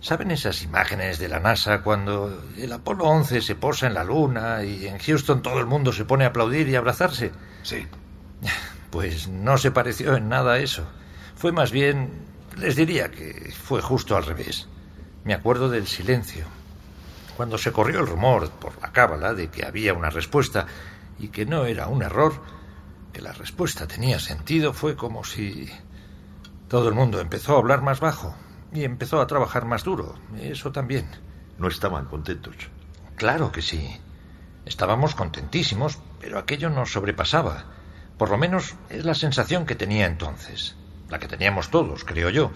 ¿Saben 0.01 0.31
esas 0.31 0.61
imágenes 0.61 1.17
de 1.17 1.29
la 1.29 1.39
NASA 1.39 1.83
cuando 1.83 2.43
el 2.57 2.73
Apolo 2.73 3.05
11 3.05 3.39
se 3.39 3.55
posa 3.55 3.87
en 3.87 3.93
la 3.93 4.03
Luna 4.03 4.65
y 4.65 4.87
en 4.87 4.97
Houston 4.97 5.41
todo 5.41 5.61
el 5.61 5.67
mundo 5.67 5.93
se 5.93 6.03
pone 6.03 6.25
a 6.25 6.27
aplaudir 6.27 6.67
y 6.67 6.75
abrazarse? 6.75 7.31
Sí. 7.63 7.87
Pues 8.89 9.29
no 9.29 9.57
se 9.57 9.71
pareció 9.71 10.17
en 10.17 10.27
nada 10.27 10.55
a 10.55 10.59
eso. 10.59 10.83
Fue 11.33 11.53
más 11.53 11.71
bien... 11.71 12.29
Les 12.61 12.75
diría 12.75 13.09
que 13.09 13.51
fue 13.51 13.81
justo 13.81 14.15
al 14.15 14.23
revés. 14.23 14.67
Me 15.23 15.33
acuerdo 15.33 15.67
del 15.67 15.87
silencio. 15.87 16.45
Cuando 17.35 17.57
se 17.57 17.71
corrió 17.71 18.01
el 18.01 18.05
rumor 18.05 18.51
por 18.51 18.79
la 18.79 18.91
cábala 18.91 19.33
de 19.33 19.49
que 19.49 19.65
había 19.65 19.95
una 19.95 20.11
respuesta 20.11 20.67
y 21.17 21.29
que 21.29 21.47
no 21.47 21.65
era 21.65 21.87
un 21.87 22.03
error, 22.03 22.33
que 23.13 23.19
la 23.19 23.31
respuesta 23.31 23.87
tenía 23.87 24.19
sentido, 24.19 24.73
fue 24.73 24.95
como 24.95 25.23
si 25.23 25.71
todo 26.67 26.87
el 26.87 26.93
mundo 26.93 27.19
empezó 27.19 27.55
a 27.55 27.57
hablar 27.57 27.81
más 27.81 27.99
bajo 27.99 28.35
y 28.71 28.83
empezó 28.83 29.21
a 29.21 29.25
trabajar 29.25 29.65
más 29.65 29.83
duro. 29.83 30.13
Eso 30.39 30.71
también. 30.71 31.09
¿No 31.57 31.67
estaban 31.67 32.05
contentos? 32.05 32.55
Claro 33.15 33.51
que 33.51 33.63
sí. 33.63 33.99
Estábamos 34.67 35.15
contentísimos, 35.15 35.97
pero 36.19 36.37
aquello 36.37 36.69
nos 36.69 36.91
sobrepasaba. 36.91 37.65
Por 38.19 38.29
lo 38.29 38.37
menos 38.37 38.75
es 38.91 39.03
la 39.03 39.15
sensación 39.15 39.65
que 39.65 39.73
tenía 39.73 40.05
entonces. 40.05 40.75
La 41.11 41.19
que 41.19 41.27
teníamos 41.27 41.69
todos, 41.69 42.05
creo 42.05 42.29
yo. 42.29 42.51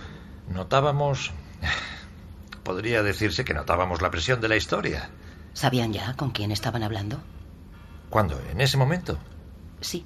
Notábamos... 0.50 1.32
Podría 2.64 3.04
decirse 3.04 3.46
que 3.46 3.54
notábamos 3.54 4.02
la 4.02 4.10
presión 4.10 4.42
de 4.42 4.48
la 4.48 4.56
historia. 4.56 5.12
¿Sabían 5.54 5.94
ya 5.94 6.16
con 6.16 6.32
quién 6.32 6.52
estaban 6.52 6.82
hablando? 6.82 7.20
¿Cuándo? 8.10 8.42
¿En 8.50 8.62
ese 8.62 8.78
momento? 8.78 9.20
Sí. 9.82 10.06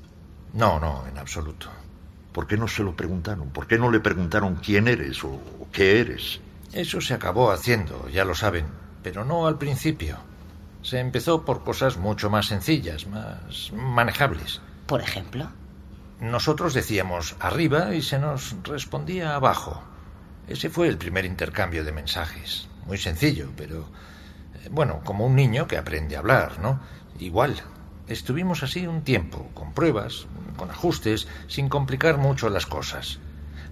No, 0.54 0.80
no, 0.80 1.06
en 1.08 1.18
absoluto. 1.18 1.70
¿Por 2.34 2.48
qué 2.48 2.58
no 2.58 2.68
se 2.68 2.84
lo 2.84 2.96
preguntaron? 2.96 3.50
¿Por 3.52 3.68
qué 3.68 3.78
no 3.78 3.90
le 3.92 4.00
preguntaron 4.00 4.56
quién 4.56 4.88
eres 4.88 5.24
o 5.24 5.40
qué 5.72 6.02
eres? 6.02 6.42
Eso 6.74 7.02
se 7.02 7.14
acabó 7.14 7.52
haciendo, 7.52 8.10
ya 8.10 8.26
lo 8.26 8.36
saben, 8.36 8.66
pero 9.04 9.24
no 9.24 9.48
al 9.48 9.58
principio. 9.58 10.18
Se 10.82 11.00
empezó 11.00 11.46
por 11.46 11.64
cosas 11.64 11.98
mucho 11.98 12.30
más 12.30 12.48
sencillas, 12.48 13.08
más 13.08 13.72
manejables. 13.74 14.62
¿Por 14.86 15.02
ejemplo? 15.02 15.50
Nosotros 16.20 16.74
decíamos 16.74 17.36
arriba 17.40 17.96
y 17.96 18.02
se 18.02 18.20
nos 18.20 18.56
respondía 18.64 19.36
abajo. 19.36 19.82
Ese 20.48 20.70
fue 20.70 20.88
el 20.88 20.98
primer 20.98 21.26
intercambio 21.26 21.84
de 21.84 21.92
mensajes. 21.94 22.68
Muy 22.86 22.98
sencillo, 22.98 23.50
pero... 23.56 23.88
eh, 24.56 24.70
Bueno, 24.70 25.02
como 25.06 25.26
un 25.26 25.36
niño 25.36 25.68
que 25.68 25.78
aprende 25.78 26.16
a 26.16 26.20
hablar, 26.20 26.60
¿no? 26.60 26.82
Igual. 27.20 27.56
Estuvimos 28.08 28.64
así 28.64 28.86
un 28.88 29.04
tiempo, 29.04 29.50
con 29.54 29.74
pruebas, 29.74 30.26
con 30.58 30.72
ajustes, 30.72 31.28
sin 31.48 31.70
complicar 31.70 32.18
mucho 32.18 32.50
las 32.50 32.66
cosas. 32.66 33.20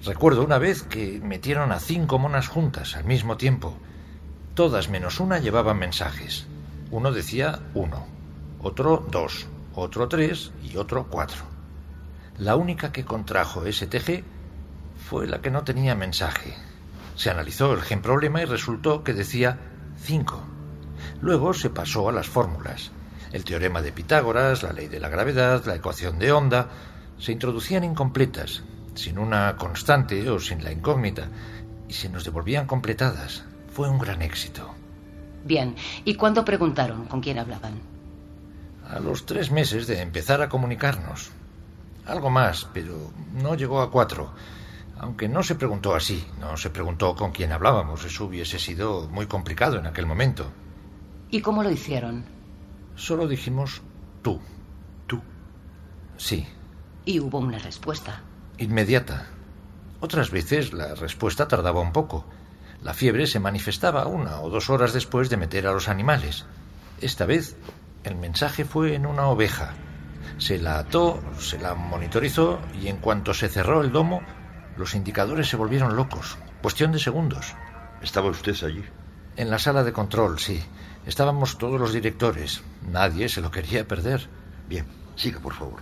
Recuerdo 0.05 0.45
una 0.45 0.60
vez 0.60 0.83
que 0.83 1.19
metieron 1.21 1.71
a 1.71 1.79
cinco 1.79 2.19
monas 2.19 2.47
juntas 2.47 2.95
al 2.95 3.03
mismo 3.05 3.36
tiempo. 3.36 3.75
Todas 4.53 4.89
menos 4.89 5.19
una 5.19 5.39
llevaban 5.39 5.79
mensajes. 5.79 6.45
Uno 6.91 7.12
decía 7.12 7.60
uno, 7.73 8.05
otro 8.62 9.05
dos, 9.12 9.47
otro 9.73 10.07
tres 10.07 10.51
y 10.63 10.77
otro 10.77 11.07
cuatro. 11.10 11.56
La 12.39 12.56
única 12.56 12.91
que 12.91 13.04
contrajo 13.04 13.63
STG 13.65 14.23
fue 15.10 15.26
la 15.26 15.41
que 15.41 15.50
no 15.50 15.63
tenía 15.63 15.95
mensaje. 15.95 16.54
Se 17.15 17.32
analizó 17.32 17.73
el 17.73 17.82
gen 17.82 18.04
problema 18.04 18.41
y 18.43 18.45
resultó 18.45 19.04
que 19.04 19.13
decía 19.13 19.58
5. 20.04 20.43
Luego 21.21 21.56
se 21.56 21.71
pasó 21.71 22.08
a 22.10 22.12
las 22.12 22.28
fórmulas. 22.28 22.91
El 23.32 23.43
teorema 23.43 23.82
de 23.82 23.91
Pitágoras, 23.91 24.62
la 24.62 24.71
ley 24.71 24.88
de 24.88 25.00
la 25.00 25.10
gravedad, 25.10 25.65
la 25.65 25.76
ecuación 25.76 26.19
de 26.19 26.32
onda, 26.32 26.69
se 27.17 27.32
introducían 27.32 27.84
incompletas, 27.84 28.62
sin 28.93 29.17
una 29.17 29.58
constante 29.58 30.30
o 30.30 30.39
sin 30.39 30.63
la 30.63 30.71
incógnita, 30.71 31.30
y 31.88 31.93
se 31.93 32.08
nos 32.08 32.23
devolvían 32.23 32.67
completadas. 32.67 33.45
Fue 33.73 33.89
un 33.89 33.97
gran 33.97 34.21
éxito. 34.21 34.76
Bien. 35.43 35.76
¿Y 36.06 36.13
cuándo 36.13 36.45
preguntaron 36.45 37.06
con 37.06 37.19
quién 37.19 37.39
hablaban? 37.39 37.80
A 38.88 39.00
los 39.00 39.26
tres 39.26 39.50
meses 39.50 39.88
de 39.88 40.02
empezar 40.02 40.43
a 40.43 40.50
comunicarnos. 40.50 41.32
Algo 42.07 42.29
más, 42.29 42.67
pero 42.73 43.11
no 43.33 43.55
llegó 43.55 43.81
a 43.81 43.91
cuatro. 43.91 44.31
Aunque 44.99 45.27
no 45.29 45.43
se 45.43 45.55
preguntó 45.55 45.93
así, 45.93 46.25
no 46.39 46.57
se 46.57 46.69
preguntó 46.69 47.15
con 47.15 47.31
quién 47.31 47.51
hablábamos. 47.51 48.03
Eso 48.05 48.25
hubiese 48.25 48.57
sido 48.59 49.07
muy 49.09 49.27
complicado 49.27 49.77
en 49.77 49.85
aquel 49.85 50.05
momento. 50.05 50.49
¿Y 51.29 51.41
cómo 51.41 51.61
lo 51.63 51.69
hicieron? 51.69 52.25
Solo 52.95 53.27
dijimos 53.27 53.81
tú. 54.23 54.39
¿Tú? 55.05 55.21
Sí, 56.17 56.47
Y 57.05 57.19
hubo 57.19 57.37
una 57.39 57.59
respuesta. 57.59 58.21
inmediata. 58.57 59.27
Otras 59.99 60.31
veces 60.31 60.73
la 60.73 60.95
respuesta 60.95 61.47
tardaba 61.47 61.79
un 61.81 61.91
poco. 61.91 62.25
La 62.83 62.93
fiebre 62.93 63.27
se 63.27 63.39
manifestaba 63.39 64.07
una 64.07 64.39
o 64.41 64.49
dos 64.49 64.69
horas 64.69 64.93
después 64.93 65.29
de 65.29 65.37
meter 65.37 65.67
a 65.67 65.73
los 65.73 65.89
animales. 65.89 66.45
Esta 67.01 67.25
vez 67.25 67.55
el 68.03 68.15
mensaje 68.15 68.63
fue 68.65 68.95
en 68.95 69.05
una 69.05 69.27
oveja. 69.27 69.73
Se 70.38 70.60
la 70.60 70.80
ató, 70.80 71.19
se 71.39 71.60
la 71.60 71.73
monitorizó 71.73 72.60
y 72.80 72.88
en 72.88 72.97
cuanto 72.97 73.34
se 73.34 73.50
cerró 73.50 73.82
el 73.82 73.91
domo, 73.91 74.21
los 74.78 74.93
indicadores 74.93 75.50
se 75.50 75.58
volvieron 75.58 75.95
locos. 75.95 76.38
Cuestión 76.62 76.91
de 76.91 77.00
segundos. 77.00 77.56
¿Estaba 78.02 78.30
usted 78.30 78.56
allí? 78.63 78.84
En 79.36 79.50
la 79.50 79.60
sala 79.60 79.84
de 79.84 79.93
control, 79.93 80.39
sí. 80.39 80.63
Estábamos 81.06 81.58
todos 81.58 81.80
los 81.80 81.93
directores. 81.93 82.62
Nadie 82.82 83.30
se 83.30 83.41
lo 83.41 83.50
quería 83.50 83.88
perder. 83.88 84.30
Bien, 84.67 84.86
siga, 85.15 85.39
por 85.39 85.54
favor. 85.54 85.82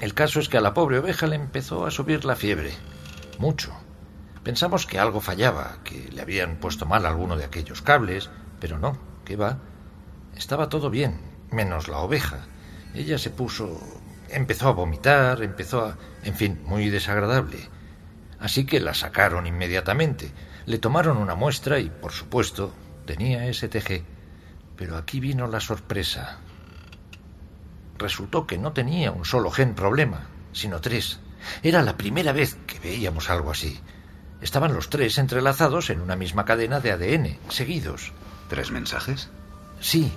El 0.00 0.14
caso 0.14 0.40
es 0.40 0.48
que 0.48 0.58
a 0.58 0.60
la 0.60 0.74
pobre 0.74 0.98
oveja 0.98 1.26
le 1.26 1.36
empezó 1.36 1.86
a 1.86 1.90
subir 1.90 2.24
la 2.24 2.36
fiebre. 2.36 2.72
Mucho. 3.38 3.72
Pensamos 4.44 4.86
que 4.86 4.98
algo 4.98 5.20
fallaba, 5.20 5.78
que 5.84 6.08
le 6.12 6.22
habían 6.22 6.56
puesto 6.56 6.86
mal 6.86 7.04
alguno 7.04 7.36
de 7.36 7.44
aquellos 7.44 7.82
cables, 7.82 8.30
pero 8.60 8.78
no, 8.78 8.96
¿qué 9.24 9.36
va? 9.36 9.58
Estaba 10.34 10.68
todo 10.68 10.88
bien, 10.88 11.20
menos 11.50 11.88
la 11.88 11.98
oveja. 11.98 12.46
Ella 12.94 13.18
se 13.18 13.30
puso... 13.30 13.80
empezó 14.28 14.68
a 14.68 14.72
vomitar, 14.72 15.42
empezó 15.42 15.84
a... 15.84 15.96
en 16.24 16.34
fin, 16.34 16.60
muy 16.64 16.90
desagradable. 16.90 17.58
Así 18.38 18.64
que 18.64 18.80
la 18.80 18.94
sacaron 18.94 19.46
inmediatamente. 19.46 20.32
Le 20.66 20.78
tomaron 20.78 21.18
una 21.18 21.34
muestra 21.34 21.78
y, 21.78 21.90
por 21.90 22.12
supuesto, 22.12 22.72
tenía 23.06 23.52
STG. 23.52 24.02
Pero 24.76 24.96
aquí 24.96 25.20
vino 25.20 25.46
la 25.46 25.60
sorpresa. 25.60 26.38
Resultó 27.98 28.46
que 28.46 28.56
no 28.58 28.72
tenía 28.72 29.10
un 29.10 29.24
solo 29.24 29.50
gen 29.50 29.74
problema, 29.74 30.26
sino 30.52 30.80
tres. 30.80 31.20
Era 31.62 31.82
la 31.82 31.96
primera 31.96 32.32
vez 32.32 32.56
que 32.66 32.78
veíamos 32.78 33.30
algo 33.30 33.50
así. 33.50 33.78
Estaban 34.40 34.72
los 34.72 34.88
tres 34.88 35.18
entrelazados 35.18 35.90
en 35.90 36.00
una 36.00 36.16
misma 36.16 36.46
cadena 36.46 36.80
de 36.80 36.92
ADN, 36.92 37.38
seguidos. 37.50 38.12
¿Tres 38.48 38.70
mensajes? 38.70 39.28
Sí, 39.80 40.12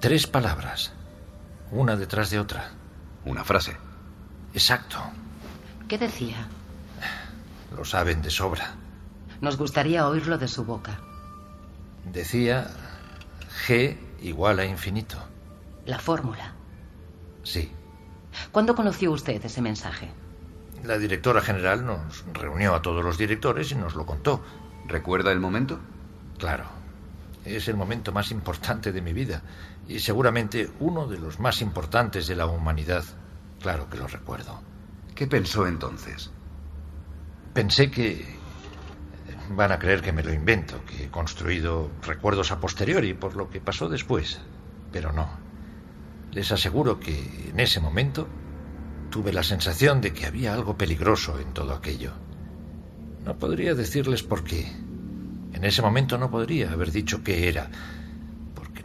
tres 0.00 0.26
palabras, 0.26 0.92
una 1.70 1.96
detrás 1.96 2.30
de 2.30 2.38
otra. 2.38 2.70
Una 3.24 3.44
frase. 3.44 3.76
Exacto, 4.54 4.98
¿Qué 5.88 5.98
decía? 5.98 6.48
lo 7.76 7.84
saben 7.84 8.22
de 8.22 8.30
sobra. 8.30 8.74
Nos 9.40 9.56
gustaría 9.58 10.08
oírlo 10.08 10.38
de 10.38 10.48
su 10.48 10.64
boca. 10.64 10.98
Decía 12.10 12.68
G 13.66 13.96
igual 14.22 14.58
a 14.60 14.64
infinito. 14.64 15.18
La 15.84 15.98
fórmula. 15.98 16.54
Sí. 17.42 17.70
¿Cuándo 18.50 18.74
conoció 18.74 19.12
usted 19.12 19.44
ese 19.44 19.60
mensaje? 19.60 20.10
La 20.84 20.98
directora 20.98 21.40
general 21.40 21.84
nos 21.84 22.24
reunió 22.32 22.74
a 22.74 22.82
todos 22.82 23.04
los 23.04 23.18
directores 23.18 23.70
y 23.72 23.74
nos 23.74 23.94
lo 23.94 24.06
contó. 24.06 24.42
¿Recuerda 24.86 25.32
el 25.32 25.40
momento? 25.40 25.78
Claro. 26.38 26.64
Es 27.44 27.68
el 27.68 27.76
momento 27.76 28.12
más 28.12 28.30
importante 28.30 28.90
de 28.90 29.02
mi 29.02 29.12
vida 29.12 29.42
y 29.88 30.00
seguramente 30.00 30.70
uno 30.80 31.06
de 31.06 31.18
los 31.18 31.38
más 31.38 31.62
importantes 31.62 32.26
de 32.26 32.36
la 32.36 32.46
humanidad. 32.46 33.04
Claro 33.60 33.88
que 33.88 33.98
lo 33.98 34.06
recuerdo. 34.06 34.60
¿Qué 35.14 35.26
pensó 35.26 35.66
entonces? 35.66 36.30
Pensé 37.54 37.90
que 37.90 38.36
van 39.50 39.72
a 39.72 39.78
creer 39.78 40.02
que 40.02 40.12
me 40.12 40.22
lo 40.22 40.32
invento, 40.32 40.84
que 40.84 41.04
he 41.04 41.10
construido 41.10 41.90
recuerdos 42.02 42.50
a 42.50 42.60
posteriori 42.60 43.14
por 43.14 43.36
lo 43.36 43.48
que 43.48 43.60
pasó 43.60 43.88
después. 43.88 44.40
Pero 44.92 45.12
no. 45.12 45.28
Les 46.32 46.50
aseguro 46.52 46.98
que 47.00 47.50
en 47.50 47.60
ese 47.60 47.80
momento 47.80 48.28
tuve 49.10 49.32
la 49.32 49.42
sensación 49.42 50.00
de 50.00 50.12
que 50.12 50.26
había 50.26 50.52
algo 50.52 50.76
peligroso 50.76 51.38
en 51.38 51.54
todo 51.54 51.72
aquello. 51.72 52.12
No 53.24 53.36
podría 53.38 53.74
decirles 53.74 54.22
por 54.22 54.44
qué. 54.44 54.70
En 55.52 55.64
ese 55.64 55.80
momento 55.80 56.18
no 56.18 56.30
podría 56.30 56.72
haber 56.72 56.92
dicho 56.92 57.22
qué 57.24 57.48
era, 57.48 57.70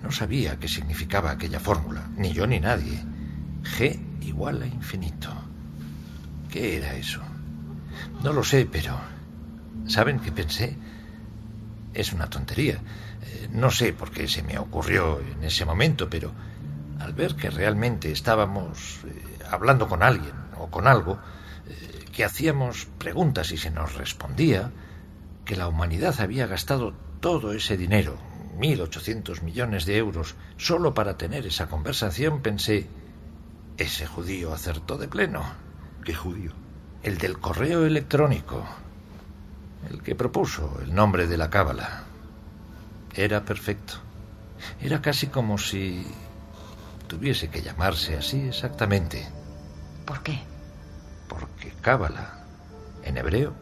no 0.03 0.11
sabía 0.11 0.57
qué 0.59 0.67
significaba 0.67 1.31
aquella 1.31 1.59
fórmula, 1.59 2.09
ni 2.15 2.33
yo 2.33 2.47
ni 2.47 2.59
nadie. 2.59 2.99
G 3.63 3.99
igual 4.21 4.61
a 4.61 4.67
infinito. 4.67 5.29
¿Qué 6.49 6.77
era 6.77 6.93
eso? 6.95 7.21
No 8.23 8.33
lo 8.33 8.43
sé, 8.43 8.67
pero... 8.71 8.99
¿Saben 9.87 10.19
qué 10.19 10.31
pensé? 10.31 10.77
Es 11.93 12.13
una 12.13 12.29
tontería. 12.29 12.75
Eh, 13.23 13.49
no 13.51 13.71
sé 13.71 13.93
por 13.93 14.11
qué 14.11 14.27
se 14.27 14.43
me 14.43 14.57
ocurrió 14.57 15.19
en 15.19 15.43
ese 15.43 15.65
momento, 15.65 16.09
pero 16.09 16.31
al 16.99 17.13
ver 17.13 17.35
que 17.35 17.49
realmente 17.49 18.11
estábamos 18.11 18.99
eh, 19.05 19.39
hablando 19.49 19.87
con 19.87 20.03
alguien 20.03 20.33
o 20.57 20.69
con 20.69 20.87
algo, 20.87 21.19
eh, 21.67 22.05
que 22.11 22.23
hacíamos 22.23 22.87
preguntas 22.97 23.51
y 23.51 23.57
se 23.57 23.71
nos 23.71 23.95
respondía, 23.95 24.71
que 25.45 25.55
la 25.55 25.67
humanidad 25.67 26.19
había 26.21 26.47
gastado 26.47 26.93
todo 27.19 27.53
ese 27.53 27.77
dinero, 27.77 28.17
1.800 28.61 29.41
millones 29.41 29.85
de 29.85 29.97
euros, 29.97 30.35
solo 30.57 30.93
para 30.93 31.17
tener 31.17 31.47
esa 31.47 31.67
conversación, 31.67 32.41
pensé, 32.41 32.87
ese 33.77 34.05
judío 34.05 34.53
acertó 34.53 34.97
de 34.97 35.07
pleno. 35.07 35.43
¿Qué 36.05 36.13
judío? 36.13 36.51
El 37.01 37.17
del 37.17 37.39
correo 37.39 37.85
electrónico. 37.85 38.63
El 39.89 40.03
que 40.03 40.13
propuso 40.13 40.79
el 40.83 40.93
nombre 40.93 41.25
de 41.25 41.37
la 41.37 41.49
cábala. 41.49 42.03
Era 43.15 43.43
perfecto. 43.43 43.95
Era 44.79 45.01
casi 45.01 45.27
como 45.27 45.57
si 45.57 46.05
tuviese 47.07 47.49
que 47.49 47.63
llamarse 47.63 48.15
así 48.15 48.41
exactamente. 48.41 49.27
¿Por 50.05 50.21
qué? 50.21 50.39
Porque 51.27 51.73
cábala, 51.81 52.45
en 53.03 53.17
hebreo, 53.17 53.55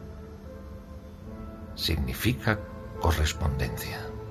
significa 1.74 2.58
correspondencia. 3.00 4.09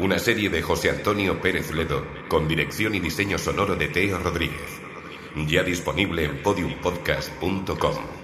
Una 0.00 0.18
serie 0.18 0.50
de 0.50 0.60
José 0.60 0.90
Antonio 0.90 1.40
Pérez 1.40 1.70
Ledo, 1.72 2.04
con 2.28 2.48
dirección 2.48 2.96
y 2.96 3.00
diseño 3.00 3.38
sonoro 3.38 3.76
de 3.76 3.86
Teo 3.86 4.18
Rodríguez. 4.18 4.80
Ya 5.46 5.62
disponible 5.62 6.24
en 6.24 6.42
podiumpodcast.com. 6.42 8.23